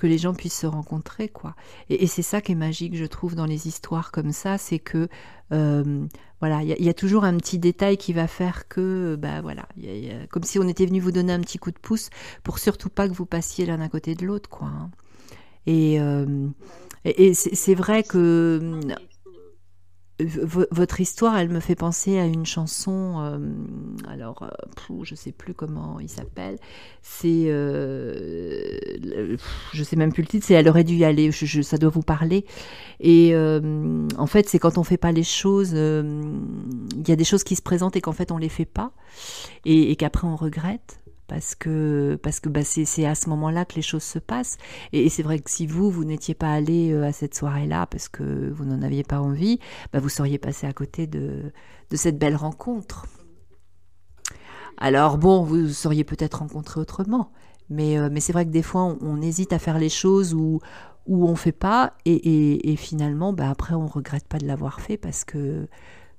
que 0.00 0.06
les 0.08 0.18
gens 0.18 0.34
puissent 0.34 0.58
se 0.60 0.66
rencontrer, 0.66 1.28
quoi. 1.28 1.54
Et, 1.90 2.06
c'est 2.06 2.22
ça 2.22 2.40
qui 2.40 2.52
est 2.52 2.54
magique, 2.56 2.96
je 2.96 3.04
trouve, 3.04 3.34
dans 3.34 3.46
les 3.46 3.68
histoires 3.68 4.10
comme 4.12 4.32
ça, 4.32 4.58
c'est 4.58 4.78
que 4.80 5.08
euh, 5.52 6.06
voilà, 6.40 6.62
il 6.62 6.82
y, 6.84 6.88
a- 6.88 6.94
toujours 6.94 7.24
un 7.24 7.36
petit 7.36 7.58
détail 7.58 7.96
qui 7.98 8.12
va 8.14 8.26
faire 8.26 8.66
que, 8.68 9.16
bah 9.16 9.42
voilà, 9.42 9.66
il 9.76 9.84
y 9.84 10.06
y 10.06 10.10
a- 10.10 10.26
comme 10.28 10.42
si 10.44 10.58
on 10.58 10.66
était 10.68 10.86
venu 10.86 11.00
vous 11.00 11.12
donner 11.12 11.32
un 11.34 11.40
petit 11.40 11.58
coup 11.58 11.70
de 11.70 11.78
pouce 11.78 12.08
pour 12.44 12.58
surtout 12.58 12.88
pas 12.88 13.08
que 13.08 13.14
vous 13.14 13.26
passiez 13.26 13.66
l'un 13.66 13.80
à 13.80 13.88
côté 13.88 14.14
de 14.14 14.24
l'autre, 14.26 14.48
quoi. 14.48 14.68
hein. 14.68 14.90
Et, 15.66 16.00
euh, 16.00 16.48
et, 17.04 17.28
et 17.28 17.34
c'est 17.34 17.74
vrai 17.74 18.02
que 18.02 18.80
votre 20.24 21.00
histoire, 21.00 21.36
elle 21.36 21.48
me 21.48 21.60
fait 21.60 21.74
penser 21.74 22.18
à 22.18 22.24
une 22.24 22.46
chanson. 22.46 23.16
Euh, 23.18 23.38
alors, 24.08 24.42
euh, 24.42 24.94
je 25.02 25.14
sais 25.14 25.32
plus 25.32 25.54
comment 25.54 25.98
il 26.00 26.08
s'appelle. 26.08 26.58
C'est, 27.02 27.44
euh, 27.46 29.36
je 29.72 29.82
sais 29.82 29.96
même 29.96 30.12
plus 30.12 30.22
le 30.22 30.28
titre. 30.28 30.46
C'est 30.46 30.54
Elle 30.54 30.68
aurait 30.68 30.84
dû 30.84 30.94
y 30.94 31.04
aller. 31.04 31.30
ça 31.32 31.78
doit 31.78 31.90
vous 31.90 32.02
parler. 32.02 32.44
Et 33.00 33.34
en 33.34 34.26
fait, 34.26 34.48
c'est 34.48 34.58
quand 34.58 34.78
on 34.78 34.84
fait 34.84 34.96
pas 34.98 35.12
les 35.12 35.22
choses, 35.22 35.72
il 35.72 37.08
y 37.08 37.12
a 37.12 37.16
des 37.16 37.24
choses 37.24 37.44
qui 37.44 37.56
se 37.56 37.62
présentent 37.62 37.96
et 37.96 38.00
qu'en 38.00 38.12
fait 38.12 38.30
on 38.32 38.38
les 38.38 38.48
fait 38.48 38.64
pas, 38.64 38.92
et 39.64 39.96
qu'après 39.96 40.26
on 40.26 40.36
regrette 40.36 40.99
parce 41.30 41.54
que 41.54 42.18
parce 42.24 42.40
que 42.40 42.48
bah, 42.48 42.64
c'est 42.64 43.06
à 43.06 43.14
ce 43.14 43.28
moment-là 43.28 43.64
que 43.64 43.76
les 43.76 43.82
choses 43.82 44.02
se 44.02 44.18
passent. 44.18 44.58
Et, 44.92 45.08
c'est 45.08 45.22
vrai 45.22 45.38
que 45.38 45.48
si 45.48 45.64
vous 45.64 45.88
vous 45.88 46.04
n'étiez 46.04 46.34
pas 46.34 46.52
allé 46.52 46.90
euh, 46.90 47.06
à 47.06 47.12
cette 47.12 47.36
soirée-là 47.36 47.86
parce 47.86 48.08
que 48.08 48.50
vous 48.50 48.64
n'en 48.64 48.82
aviez 48.82 49.04
pas 49.04 49.20
envie, 49.20 49.60
bah, 49.92 50.00
vous 50.00 50.08
seriez 50.08 50.38
passé 50.38 50.66
à 50.66 50.72
côté 50.72 51.06
de, 51.06 51.52
cette 51.94 52.18
belle 52.18 52.34
rencontre. 52.34 53.06
Alors 54.76 55.18
bon, 55.18 55.44
vous 55.44 55.68
seriez 55.68 56.02
peut-être 56.02 56.40
rencontré 56.40 56.80
autrement, 56.80 57.30
mais 57.68 57.96
euh, 57.96 58.08
c'est 58.18 58.32
vrai 58.32 58.44
que 58.44 58.50
des 58.50 58.62
fois 58.62 58.96
on, 59.00 59.22
hésite 59.22 59.52
à 59.52 59.60
faire 59.60 59.78
les 59.78 59.88
choses 59.88 60.34
où 60.34 60.58
où 61.06 61.26
on 61.26 61.36
fait 61.36 61.52
pas 61.52 61.94
et, 62.04 62.72
et, 62.72 62.76
finalement 62.76 63.32
bah, 63.32 63.48
après 63.50 63.74
on 63.74 63.86
regrette 63.86 64.26
pas 64.28 64.38
de 64.38 64.46
l'avoir 64.46 64.80
fait 64.80 64.96
parce 64.96 65.24
que 65.24 65.68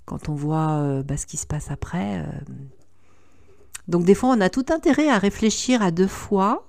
quand 0.05 0.29
on 0.29 0.35
voit 0.35 0.71
euh, 0.71 1.03
ce 1.17 1.25
qui 1.25 1.37
se 1.37 1.45
passe 1.45 1.69
après 1.69 2.25
donc 3.87 4.05
des 4.05 4.15
fois, 4.15 4.29
on 4.29 4.41
a 4.41 4.49
tout 4.49 4.65
intérêt 4.69 5.09
à 5.09 5.17
réfléchir 5.17 5.81
à 5.81 5.91
deux 5.91 6.07
fois 6.07 6.67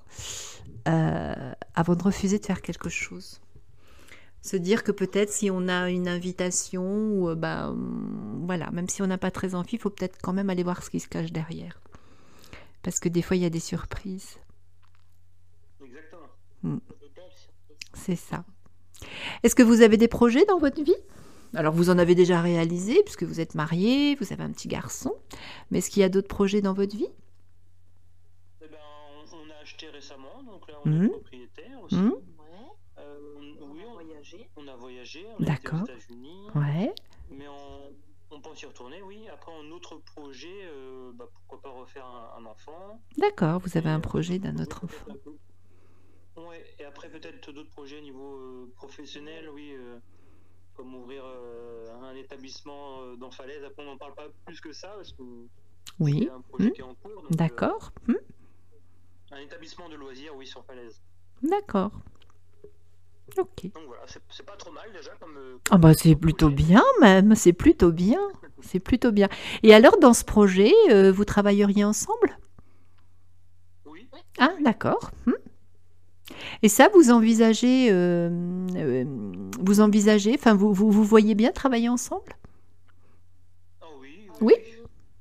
euh, 0.87 1.53
avant 1.75 1.95
de 1.95 2.03
refuser 2.03 2.39
de 2.39 2.45
faire 2.45 2.61
quelque 2.61 2.89
chose. 2.89 3.39
Se 4.41 4.57
dire 4.57 4.83
que 4.83 4.91
peut-être 4.91 5.31
si 5.31 5.49
on 5.49 5.69
a 5.69 5.89
une 5.89 6.09
invitation, 6.09 6.83
ou 6.83 7.29
euh, 7.29 7.35
bah, 7.35 7.73
voilà, 8.41 8.69
même 8.71 8.89
si 8.89 9.01
on 9.01 9.07
n'a 9.07 9.17
pas 9.17 9.31
très 9.31 9.55
envie, 9.55 9.73
il 9.73 9.79
faut 9.79 9.89
peut-être 9.89 10.17
quand 10.21 10.33
même 10.33 10.49
aller 10.49 10.63
voir 10.63 10.83
ce 10.83 10.89
qui 10.89 10.99
se 10.99 11.07
cache 11.07 11.31
derrière. 11.31 11.79
Parce 12.81 12.99
que 12.99 13.07
des 13.07 13.21
fois, 13.21 13.37
il 13.37 13.43
y 13.43 13.45
a 13.45 13.49
des 13.49 13.61
surprises. 13.61 14.37
Exactement. 15.83 16.27
Mm. 16.63 16.77
C'est 17.93 18.17
ça. 18.17 18.43
Est-ce 19.43 19.55
que 19.55 19.63
vous 19.63 19.81
avez 19.81 19.95
des 19.95 20.09
projets 20.09 20.45
dans 20.45 20.59
votre 20.59 20.83
vie? 20.83 20.95
Alors 21.55 21.73
vous 21.73 21.89
en 21.89 21.97
avez 21.97 22.15
déjà 22.15 22.41
réalisé 22.41 23.01
puisque 23.03 23.23
vous 23.23 23.39
êtes 23.39 23.55
marié, 23.55 24.15
vous 24.15 24.33
avez 24.33 24.43
un 24.43 24.51
petit 24.51 24.67
garçon, 24.67 25.15
mais 25.69 25.79
est-ce 25.79 25.89
qu'il 25.89 26.01
y 26.01 26.03
a 26.03 26.09
d'autres 26.09 26.27
projets 26.27 26.61
dans 26.61 26.73
votre 26.73 26.95
vie? 26.95 27.09
Eh 28.61 28.67
ben, 28.67 28.77
on, 29.33 29.49
a 29.51 29.61
acheté 29.61 29.87
récemment, 29.89 30.43
donc 30.43 30.67
là 30.67 30.75
on 30.85 30.91
est 30.91 31.05
mmh. 31.05 31.09
propriétaire 31.09 31.81
aussi. 31.81 31.95
Mmh. 31.95 32.13
Euh, 32.99 33.19
oui, 33.61 33.81
on 33.85 33.91
a 33.91 33.93
voyagé. 33.93 34.49
On 34.55 34.67
a 34.67 34.75
voyagé, 34.75 35.25
on 35.39 35.43
été 35.43 35.51
aux 35.51 35.85
États-Unis. 35.85 36.47
Ouais. 36.55 36.93
Mais 37.29 37.47
on, 37.47 38.41
pense 38.41 38.61
y 38.61 38.65
retourner, 38.65 39.01
oui. 39.03 39.29
Après, 39.31 39.51
un 39.53 39.71
autre 39.71 39.95
projet, 39.97 40.65
euh, 40.65 41.11
bah, 41.13 41.25
pourquoi 41.31 41.61
pas 41.61 41.69
refaire 41.69 42.05
un, 42.05 42.45
enfant. 42.45 42.99
D'accord, 43.17 43.59
vous 43.59 43.77
avez 43.77 43.89
un 43.89 43.99
projet 43.99 44.39
d'un 44.39 44.57
autre 44.57 44.83
enfant. 44.83 45.13
Oui, 46.35 46.55
et 46.79 46.83
après 46.83 47.09
peut-être 47.09 47.51
d'autres 47.51 47.69
projets 47.69 47.99
au 47.99 48.01
niveau 48.01 48.37
euh, 48.37 48.73
professionnel, 48.75 49.49
oui 49.53 49.75
comme 50.75 50.95
ouvrir 50.95 51.23
euh, 51.25 51.87
un 52.03 52.15
établissement 52.15 53.01
euh, 53.01 53.15
dans 53.15 53.31
Falaise. 53.31 53.63
Après, 53.63 53.83
on 53.83 53.85
n'en 53.85 53.97
parle 53.97 54.13
pas 54.13 54.27
plus 54.45 54.59
que 54.59 54.73
ça 54.73 54.89
parce 54.95 55.11
que 55.13 55.23
oui. 55.99 56.29
un 56.33 56.41
projet 56.41 56.69
mmh. 56.69 56.71
qui 56.71 56.81
est 56.81 56.83
en 56.83 56.95
cours. 56.95 57.23
D'accord. 57.31 57.91
Mmh. 58.07 58.13
Un 59.31 59.39
établissement 59.39 59.89
de 59.89 59.95
loisirs, 59.95 60.33
oui, 60.35 60.45
sur 60.45 60.63
Falaise. 60.65 61.01
D'accord. 61.41 61.91
Ok. 63.37 63.71
Donc 63.73 63.83
voilà, 63.87 64.03
c'est 64.29 64.45
pas 64.45 64.55
trop 64.55 64.71
mal 64.71 64.91
déjà 64.93 65.11
comme. 65.19 65.37
Euh, 65.37 65.57
ah 65.71 65.77
bah 65.77 65.93
c'est 65.93 66.15
plutôt 66.15 66.49
bien 66.49 66.83
même, 66.99 67.33
c'est 67.35 67.53
plutôt 67.53 67.91
bien, 67.91 68.19
c'est 68.61 68.79
plutôt 68.79 69.11
bien. 69.11 69.27
Et 69.63 69.73
alors 69.73 69.97
dans 69.97 70.13
ce 70.13 70.23
projet, 70.23 70.71
vous 71.11 71.25
travailleriez 71.25 71.83
ensemble? 71.83 72.37
Oui. 73.85 74.07
Ah 74.37 74.53
d'accord. 74.61 75.11
Mmh. 75.25 75.33
Et 76.61 76.69
ça, 76.69 76.89
vous 76.93 77.11
envisagez, 77.11 77.89
euh, 77.91 78.29
euh, 78.75 79.05
vous 79.59 79.81
envisagez, 79.81 80.35
enfin, 80.35 80.53
vous, 80.53 80.73
vous, 80.73 80.91
vous, 80.91 81.03
voyez 81.03 81.35
bien 81.35 81.51
travailler 81.51 81.89
ensemble? 81.89 82.35
Ah 83.81 83.85
oui, 83.99 84.27
oui. 84.41 84.53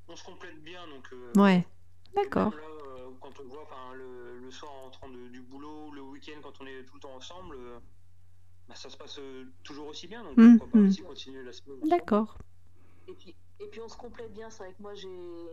On 0.08 0.16
se 0.16 0.24
complète 0.24 0.62
bien, 0.62 0.80
donc. 0.88 1.08
Euh, 1.12 1.40
ouais, 1.40 1.66
d'accord. 2.14 2.52
quand 3.20 3.32
on 3.40 3.48
voit, 3.48 3.66
le, 3.94 4.44
le, 4.44 4.50
soir 4.50 4.72
en 4.72 4.84
rentrant 4.84 5.08
du 5.08 5.40
boulot, 5.42 5.90
le 5.94 6.02
week-end, 6.02 6.40
quand 6.42 6.60
on 6.60 6.66
est 6.66 6.84
tout 6.84 6.94
le 6.94 7.00
temps 7.00 7.14
ensemble, 7.16 7.56
bah, 8.68 8.74
ça 8.74 8.90
se 8.90 8.96
passe 8.96 9.20
toujours 9.62 9.88
aussi 9.88 10.06
bien, 10.06 10.22
donc 10.22 10.36
mmh, 10.36 10.58
pourquoi 10.58 10.72
pas 10.72 10.78
mmh. 10.78 10.88
aussi 10.88 11.02
continuer 11.02 11.42
la 11.42 11.52
semaine. 11.52 11.78
D'accord. 11.88 12.38
Et 13.08 13.12
puis, 13.12 13.34
et 13.62 13.68
puis 13.68 13.80
on 13.80 13.88
se 13.88 13.96
complète 13.96 14.32
bien. 14.32 14.50
C'est 14.50 14.64
vrai 14.64 14.72
que 14.72 14.82
moi, 14.82 14.94
je 14.94 15.08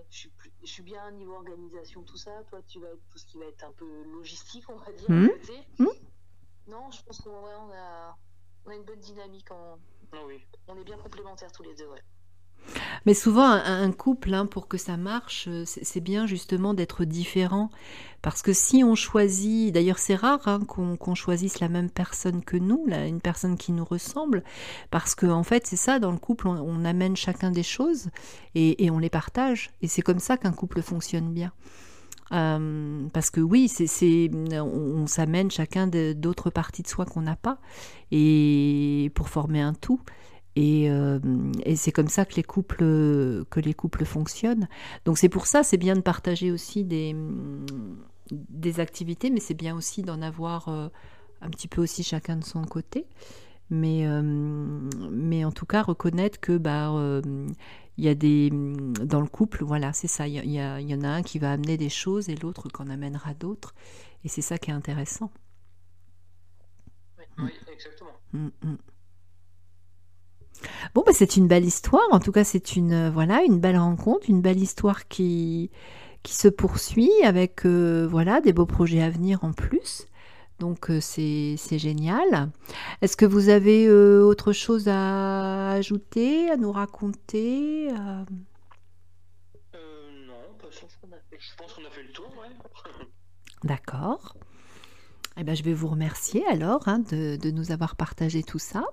suis, 0.10 0.32
je 0.64 0.68
suis 0.68 0.84
bien 0.84 1.12
niveau 1.12 1.34
organisation, 1.36 2.04
tout 2.04 2.18
ça. 2.18 2.44
Toi, 2.50 2.62
tu 2.68 2.80
vas 2.80 2.90
être 2.90 3.10
tout 3.10 3.18
ce 3.18 3.26
qui 3.26 3.38
va 3.38 3.46
être 3.46 3.64
un 3.64 3.72
peu 3.74 4.04
logistique, 4.04 4.66
on 4.70 4.76
va 4.76 4.92
dire. 4.92 5.10
Mmh. 5.10 5.30
Mmh. 5.80 5.88
Non, 6.68 6.92
je 6.92 7.04
pense 7.04 7.20
qu'on 7.20 7.32
on 7.32 7.72
a, 7.72 8.18
on 8.66 8.70
a 8.70 8.76
une 8.76 8.84
bonne 8.84 9.00
dynamique. 9.00 9.52
En... 9.52 9.78
Ah 10.14 10.26
oui. 10.26 10.44
On 10.68 10.78
est 10.78 10.84
bien 10.84 10.98
complémentaires 10.98 11.52
tous 11.52 11.64
les 11.64 11.76
deux, 11.76 11.88
ouais. 11.88 12.04
Mais 13.06 13.14
souvent, 13.14 13.46
un, 13.50 13.92
couple, 13.92 14.34
hein, 14.34 14.46
pour 14.46 14.68
que 14.68 14.78
ça 14.78 14.98
marche, 14.98 15.46
euh, 15.48 15.64
c'est 15.66 16.02
bien 16.02 16.28
justement 16.28 16.74
d'être 16.74 17.06
différent. 17.06 17.70
Parce 18.22 18.42
que 18.42 18.52
si 18.52 18.84
on 18.84 18.96
choisit, 18.96 19.74
d'ailleurs 19.74 19.98
c'est 19.98 20.16
rare 20.16 20.46
hein, 20.48 20.60
qu'on 20.66 21.16
choisisse 21.16 21.62
la 21.62 21.70
même 21.70 21.90
personne 21.90 22.44
que 22.44 22.58
nous, 22.58 22.86
une 22.90 23.22
personne 23.22 23.58
qui 23.58 23.72
nous 23.72 23.86
ressemble, 23.86 24.44
parce 24.92 25.16
que 25.16 25.26
en 25.26 25.44
fait 25.44 25.66
c'est 25.66 25.78
ça, 25.78 26.00
dans 26.00 26.12
le 26.12 26.18
couple, 26.18 26.48
on, 26.48 26.84
amène 26.84 27.16
chacun 27.16 27.50
des 27.50 27.64
choses 27.64 28.10
et, 28.56 28.90
on 28.92 29.00
les 29.00 29.10
partage. 29.10 29.72
Et 29.82 29.88
c'est 29.88 30.02
comme 30.02 30.20
ça 30.20 30.36
qu'un 30.36 30.52
couple 30.52 30.82
fonctionne 30.82 31.32
bien. 31.32 31.54
Euh, 32.34 33.08
parce 33.14 33.30
que 33.30 33.40
oui, 33.40 33.70
c'est, 33.70 34.30
on, 34.34 34.64
on 34.64 35.08
s'amène 35.08 35.50
chacun 35.50 35.88
d'autres 35.88 36.50
parties 36.50 36.84
de 36.84 36.88
soi 36.90 37.06
qu'on 37.06 37.22
n'a 37.22 37.38
pas, 37.38 37.60
et 38.12 39.12
pour 39.16 39.30
former 39.30 39.62
un 39.62 39.74
tout. 39.74 40.02
Euh, 40.60 41.20
et, 41.64 41.76
c'est 41.76 41.92
comme 41.92 42.08
ça 42.08 42.26
que 42.26 42.36
les 42.36 42.44
couples 42.44 42.78
que 43.50 43.60
les 43.60 43.74
couples 43.74 44.06
fonctionnent. 44.06 44.68
Donc 45.06 45.18
c'est 45.18 45.30
pour 45.30 45.46
ça, 45.46 45.64
c'est 45.64 45.78
bien 45.78 45.96
de 45.96 46.02
partager 46.02 46.52
aussi 46.52 46.84
des 46.84 47.16
des 48.32 48.80
activités, 48.80 49.30
mais 49.30 49.40
c'est 49.40 49.54
bien 49.54 49.76
aussi 49.76 50.02
d'en 50.02 50.22
avoir 50.22 50.70
euh, 50.70 50.88
un 51.42 51.50
petit 51.50 51.68
peu 51.68 51.82
aussi 51.82 52.04
chacun 52.04 52.36
de 52.38 52.44
son 52.44 52.64
côté. 52.64 53.06
Mais 53.70 54.08
euh, 54.08 54.22
mais 54.24 55.46
en 55.46 55.52
tout 55.52 55.66
cas 55.66 55.84
reconnaître 55.84 56.40
que 56.40 56.58
bah 56.58 56.92
il 57.98 58.06
y 58.06 58.10
a 58.10 58.16
des 58.16 58.50
dans 58.50 59.22
le 59.22 59.28
couple, 59.28 59.64
voilà, 59.64 59.94
c'est 59.94 60.08
ça. 60.08 60.28
Il 60.28 60.34
y, 60.34 60.56
y, 60.56 60.96
en 60.96 61.04
a 61.04 61.10
un 61.10 61.22
qui 61.22 61.38
va 61.38 61.52
amener 61.52 61.78
des 61.78 61.90
choses 61.90 62.30
et 62.30 62.36
l'autre 62.36 62.70
qui 62.70 62.82
en 62.82 62.90
amènera 62.90 63.34
d'autres. 63.34 63.76
Et 64.24 64.30
c'est 64.30 64.42
ça 64.42 64.58
qui 64.58 64.72
est 64.72 64.74
intéressant. 64.74 65.32
Oui, 67.38 67.52
exactement. 67.72 68.12
Mm, 68.34 68.50
mm. 68.64 68.78
Bon, 70.94 71.04
bah, 71.06 71.12
c'est 71.14 71.38
une 71.38 71.48
belle 71.48 71.66
histoire. 71.66 72.08
En 72.12 72.20
tout 72.20 72.32
cas, 72.32 72.44
c'est 72.44 72.76
une 72.76 72.94
euh, 72.94 73.10
voilà 73.10 73.44
une 73.44 73.60
belle 73.60 73.78
rencontre, 73.78 74.30
une 74.30 74.42
belle 74.42 74.60
histoire 74.60 75.08
qui 75.08 75.72
qui 76.24 76.34
se 76.34 76.48
poursuit 76.50 77.12
avec 77.24 77.66
euh, 77.66 78.08
voilà 78.10 78.42
des 78.42 78.54
beaux 78.54 78.66
projets 78.66 79.02
à 79.02 79.10
venir 79.10 79.44
en 79.44 79.54
plus. 79.54 80.08
Donc 80.60 80.90
euh, 80.90 81.00
c'est 81.00 81.58
génial. 81.80 82.52
Est-ce 83.02 83.16
que 83.16 83.26
vous 83.26 83.50
avez 83.50 83.90
autre 83.90 84.52
chose 84.52 84.88
à 84.90 85.72
ajouter, 85.72 86.50
à 86.52 86.58
nous 86.58 86.72
raconter 86.72 87.88
Non, 87.92 88.28
je 90.70 90.80
pense 91.58 91.74
qu'on 91.74 91.86
a 91.86 91.90
fait 91.90 92.04
le 92.04 92.12
tour. 92.12 92.30
D'accord. 93.64 94.36
Eh 95.38 95.44
ben, 95.44 95.56
je 95.56 95.64
vais 95.64 95.74
vous 95.74 95.88
remercier 95.88 96.46
alors 96.48 96.90
hein, 96.90 97.00
de, 97.00 97.38
de 97.38 97.52
nous 97.52 97.72
avoir 97.72 97.96
partagé 97.96 98.44
tout 98.44 98.60
ça. 98.60 98.84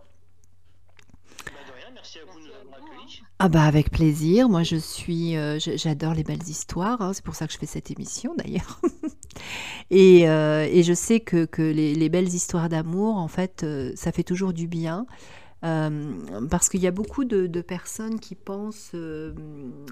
Ah 3.39 3.51
bah 3.51 3.65
avec 3.65 3.91
plaisir. 3.91 4.49
Moi 4.49 4.63
je 4.63 4.77
suis, 4.77 5.37
euh, 5.37 5.59
j'adore 5.59 6.15
les 6.15 6.25
belles 6.25 6.49
histoires. 6.49 7.03
Hein. 7.03 7.13
C'est 7.13 7.25
pour 7.25 7.35
ça 7.35 7.47
que 7.47 7.53
je 7.53 7.59
fais 7.59 7.67
cette 7.67 7.91
émission 7.91 8.35
d'ailleurs. 8.35 8.81
et, 9.91 10.29
euh, 10.29 10.67
et, 10.71 10.83
je 10.83 10.95
sais 10.95 11.21
que, 11.21 11.47
les, 11.61 12.09
belles 12.09 12.29
histoires 12.29 12.71
d'amour, 12.71 13.17
en 13.17 13.29
fait, 13.29 13.63
euh, 13.63 13.93
ça 13.95 14.11
fait 14.11 14.23
toujours 14.23 14.55
du 14.55 14.67
bien. 14.67 15.07
Euh, 15.67 16.47
parce 16.49 16.69
qu'il 16.69 16.81
y 16.81 16.87
a 16.87 16.93
beaucoup 16.93 17.25
de, 17.25 17.61
personnes 17.61 18.21
qui 18.21 18.35
pensent, 18.35 18.93
euh, 18.95 19.33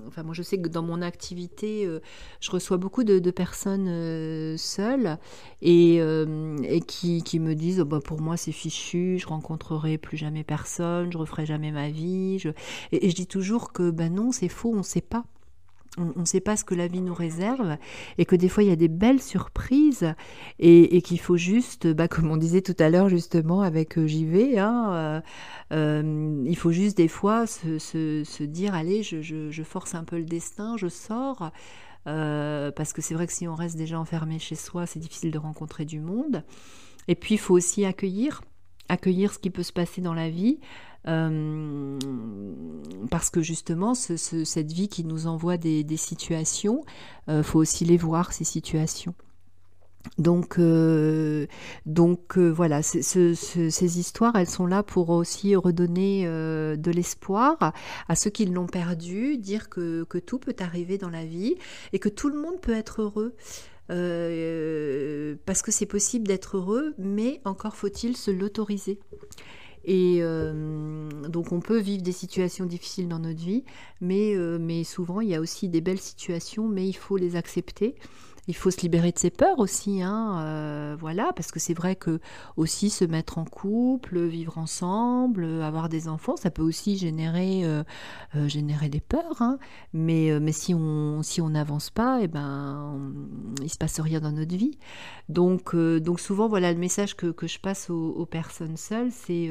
enfin 0.06 0.22
moi 0.22 0.34
je 0.34 0.42
sais 0.42 0.58
que 0.58 0.68
dans 0.68 0.82
mon 0.82 1.02
activité, 1.02 1.84
euh, 1.84 2.00
je 2.40 2.50
reçois 2.50 2.76
beaucoup 2.76 3.02
de, 3.02 3.30
personnes 3.30 4.56
seules 4.56 5.18
et, 5.60 5.96
et 5.96 6.80
qui, 6.80 7.40
me 7.40 7.54
disent 7.54 7.80
oh, 7.80 7.84
bah, 7.84 8.00
pour 8.04 8.20
moi 8.20 8.36
c'est 8.36 8.52
fichu, 8.52 9.18
je 9.18 9.26
rencontrerai 9.26 9.98
plus 9.98 10.16
jamais 10.16 10.44
personne, 10.44 11.10
je 11.12 11.18
referai 11.18 11.46
jamais 11.46 11.72
ma 11.72 11.90
vie. 11.90 12.38
Je... 12.38 12.50
Et, 12.92 13.10
je 13.10 13.14
dis 13.14 13.26
toujours 13.26 13.72
que 13.72 13.90
ben 13.90 14.14
non, 14.14 14.30
c'est 14.30 14.48
faux, 14.48 14.72
on 14.72 14.78
ne 14.78 14.82
sait 14.82 15.00
pas. 15.00 15.24
On 15.96 16.20
ne 16.20 16.24
sait 16.24 16.40
pas 16.40 16.56
ce 16.56 16.64
que 16.64 16.74
la 16.74 16.88
vie 16.88 17.00
nous 17.00 17.14
réserve 17.14 17.76
et 18.18 18.24
que 18.24 18.34
des 18.34 18.48
fois 18.48 18.62
il 18.62 18.68
y 18.68 18.72
a 18.72 18.76
des 18.76 18.88
belles 18.88 19.22
surprises 19.22 20.14
et, 20.58 21.02
qu'il 21.02 21.20
faut 21.20 21.36
juste, 21.36 21.86
bah, 21.86 22.08
comme 22.08 22.30
on 22.30 22.36
disait 22.36 22.62
tout 22.62 22.76
à 22.78 22.88
l'heure 22.88 23.08
justement 23.08 23.62
avec 23.62 23.96
euh, 23.98 24.06
JV, 24.06 24.58
hein, 24.58 24.90
euh, 24.92 25.20
euh, 25.72 26.44
il 26.46 26.56
faut 26.56 26.72
juste 26.72 26.96
des 26.96 27.08
fois 27.08 27.46
se, 27.46 28.44
dire 28.44 28.74
allez, 28.74 29.02
je, 29.02 29.62
force 29.62 29.94
un 29.94 30.04
peu 30.04 30.18
le 30.18 30.24
destin, 30.24 30.76
je 30.76 30.88
sors. 30.88 31.50
parce 32.04 32.92
que 32.92 33.00
c'est 33.00 33.14
vrai 33.14 33.26
que 33.26 33.32
si 33.32 33.46
on 33.46 33.54
reste 33.54 33.76
déjà 33.76 33.98
enfermé 33.98 34.38
chez 34.38 34.56
soi, 34.56 34.86
c'est 34.86 34.98
difficile 34.98 35.30
de 35.30 35.38
rencontrer 35.38 35.84
du 35.84 36.00
monde. 36.00 36.42
Et 37.06 37.14
puis 37.14 37.34
il 37.34 37.38
faut 37.38 37.54
aussi 37.54 37.84
accueillir, 37.84 38.42
accueillir 38.88 39.32
ce 39.32 39.38
qui 39.38 39.50
peut 39.50 39.62
se 39.62 39.72
passer 39.72 40.00
dans 40.00 40.14
la 40.14 40.28
vie. 40.28 40.58
Euh, 41.06 41.98
parce 43.10 43.30
que 43.30 43.42
justement, 43.42 43.94
cette 43.94 44.72
vie 44.72 44.88
qui 44.88 45.04
nous 45.04 45.26
envoie 45.26 45.56
des, 45.56 45.96
situations, 45.96 46.84
il 47.28 47.34
euh, 47.34 47.42
faut 47.42 47.58
aussi 47.58 47.84
les 47.84 47.96
voir, 47.96 48.32
ces 48.32 48.44
situations. 48.44 49.14
Donc, 50.18 50.58
euh, 50.58 51.46
donc 51.86 52.36
voilà, 52.36 52.82
ces 52.82 53.98
histoires, 53.98 54.36
elles 54.36 54.48
sont 54.48 54.66
là 54.66 54.82
pour 54.82 55.08
aussi 55.08 55.56
redonner 55.56 56.26
de 56.26 56.90
l'espoir 56.90 57.72
à 58.08 58.14
ceux 58.14 58.28
qui 58.28 58.44
l'ont 58.44 58.66
perdu, 58.66 59.38
dire 59.38 59.70
que, 59.70 60.04
que, 60.04 60.18
tout 60.18 60.38
peut 60.38 60.56
arriver 60.58 60.98
dans 60.98 61.08
la 61.08 61.24
vie 61.24 61.54
et 61.94 61.98
que 61.98 62.10
tout 62.10 62.28
le 62.28 62.38
monde 62.38 62.60
peut 62.60 62.74
être 62.74 63.00
heureux. 63.00 63.34
parce 65.46 65.62
que 65.62 65.72
c'est 65.72 65.86
possible 65.86 66.28
d'être 66.28 66.58
heureux, 66.58 66.94
mais 66.98 67.40
encore 67.46 67.74
faut-il 67.74 68.14
se 68.14 68.30
l'autoriser. 68.30 69.00
Et 69.84 70.18
euh, 70.20 71.10
donc 71.28 71.52
on 71.52 71.60
peut 71.60 71.78
vivre 71.78 72.02
des 72.02 72.12
situations 72.12 72.64
difficiles 72.64 73.08
dans 73.08 73.18
notre 73.18 73.40
vie, 73.40 73.64
euh, 74.02 74.58
mais 74.58 74.84
souvent 74.84 75.20
il 75.20 75.28
y 75.28 75.34
a 75.34 75.40
aussi 75.40 75.68
des 75.68 75.80
belles 75.80 76.00
situations, 76.00 76.68
mais 76.68 76.88
il 76.88 76.94
faut 76.94 77.16
les 77.16 77.36
accepter 77.36 77.94
il 78.46 78.54
faut 78.54 78.70
se 78.70 78.80
libérer 78.80 79.10
de 79.10 79.18
ses 79.18 79.30
peurs 79.30 79.58
aussi, 79.58 80.02
hein, 80.02 80.38
euh, 80.40 80.96
voilà, 80.98 81.32
parce 81.34 81.50
que 81.50 81.58
c'est 81.58 81.74
vrai 81.74 81.96
que 81.96 82.20
aussi 82.56 82.90
se 82.90 83.04
mettre 83.04 83.38
en 83.38 83.44
couple, 83.44 84.20
vivre 84.20 84.58
ensemble, 84.58 85.62
avoir 85.62 85.88
des 85.88 86.08
enfants, 86.08 86.36
ça 86.36 86.50
peut 86.50 86.62
aussi 86.62 86.98
générer, 86.98 87.64
euh, 87.64 87.82
euh, 88.36 88.48
des 88.88 89.00
peurs, 89.00 89.40
hein. 89.40 89.58
mais, 89.92 90.52
si 90.52 90.74
on 90.74 91.22
si 91.22 91.40
on 91.40 91.50
n'avance 91.50 91.90
pas, 91.90 92.20
et 92.20 92.24
eh 92.24 92.28
ben 92.28 93.12
il 93.62 93.70
se 93.70 93.78
passe 93.78 93.98
rien 94.00 94.20
dans 94.20 94.32
notre 94.32 94.54
vie. 94.54 94.78
Donc 95.28 95.74
donc 95.74 96.20
souvent 96.20 96.48
voilà 96.48 96.72
le 96.72 96.78
message 96.78 97.16
que, 97.16 97.34
je 97.46 97.58
passe 97.58 97.90
aux, 97.90 98.26
personnes 98.26 98.76
seules, 98.76 99.10
c'est 99.10 99.50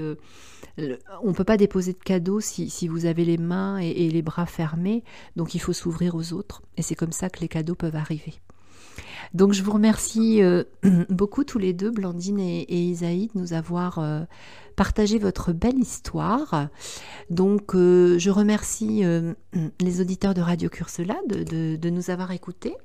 on 1.23 1.33
peut 1.33 1.43
pas 1.43 1.57
déposer 1.57 1.93
de 1.93 1.99
cadeaux 1.99 2.39
si, 2.39 2.69
si 2.69 2.87
vous 2.87 3.05
avez 3.05 3.25
les 3.25 3.37
mains 3.37 3.77
et 3.77 4.09
les 4.09 4.21
bras 4.21 4.45
fermés, 4.45 5.03
donc 5.35 5.55
il 5.55 5.59
faut 5.59 5.73
s'ouvrir 5.73 6.15
aux 6.15 6.33
autres, 6.33 6.61
et 6.77 6.81
c'est 6.81 6.95
comme 6.95 7.11
ça 7.11 7.29
que 7.29 7.39
les 7.39 7.47
cadeaux 7.47 7.75
peuvent 7.75 7.95
arriver. 7.95 8.33
Donc 9.33 9.53
je 9.53 9.63
vous 9.63 9.71
remercie 9.71 10.43
euh, 10.43 10.63
beaucoup 11.09 11.43
tous 11.43 11.57
les 11.57 11.73
deux, 11.73 11.91
Blandine 11.91 12.39
et, 12.39 12.65
Isaïe, 12.69 13.29
de 13.33 13.39
nous 13.39 13.53
avoir 13.53 13.99
euh, 13.99 14.21
partagé 14.75 15.17
votre 15.17 15.53
belle 15.53 15.79
histoire. 15.79 16.67
Donc 17.29 17.75
euh, 17.75 18.19
je 18.19 18.29
remercie 18.29 19.03
les 19.81 20.01
auditeurs 20.01 20.33
de 20.33 20.41
Radio 20.41 20.69
Cursela 20.69 21.15
de, 21.27 21.75
de, 21.75 21.89
nous 21.89 22.09
avoir 22.09 22.31
écoutés. 22.31 22.75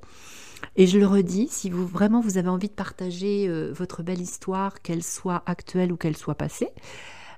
Et 0.75 0.87
je 0.87 0.97
le 0.97 1.07
redis, 1.07 1.47
si 1.49 1.69
vous 1.69 1.87
vraiment 1.87 2.19
vous 2.19 2.37
avez 2.37 2.49
envie 2.49 2.67
de 2.67 2.73
partager 2.73 3.49
votre 3.71 4.03
belle 4.03 4.19
histoire, 4.19 4.81
qu'elle 4.81 5.03
soit 5.03 5.41
actuelle 5.45 5.91
ou 5.91 5.97
qu'elle 5.97 6.17
soit 6.17 6.35
passée, 6.35 6.69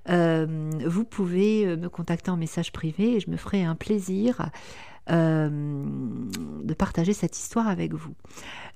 vous 0.08 1.04
pouvez 1.04 1.78
me 1.78 1.88
contacter 1.88 2.32
en 2.32 2.38
message 2.38 2.72
privé 2.72 3.16
et 3.16 3.20
je 3.20 3.30
me 3.30 3.38
ferai 3.38 3.64
un 3.64 3.76
plaisir 3.76 4.50
euh, 5.10 5.50
de 6.64 6.74
partager 6.74 7.14
cette 7.14 7.38
histoire 7.38 7.68
avec 7.68 7.94
vous. 7.94 8.14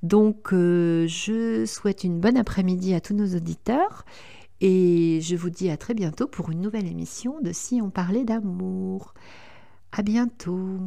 Donc, 0.03 0.53
euh, 0.53 1.07
je 1.07 1.65
souhaite 1.65 2.03
une 2.03 2.19
bonne 2.19 2.38
après-midi 2.38 2.93
à 2.93 3.01
tous 3.01 3.13
nos 3.13 3.35
auditeurs 3.35 4.05
et 4.61 5.19
je 5.21 5.35
vous 5.35 5.49
dis 5.49 5.69
à 5.69 5.77
très 5.77 5.93
bientôt 5.93 6.27
pour 6.27 6.49
une 6.49 6.61
nouvelle 6.61 6.88
émission 6.88 7.39
de 7.41 7.51
Si 7.51 7.81
on 7.81 7.89
parlait 7.89 8.25
d'amour. 8.25 9.13
À 9.91 10.01
bientôt. 10.01 10.79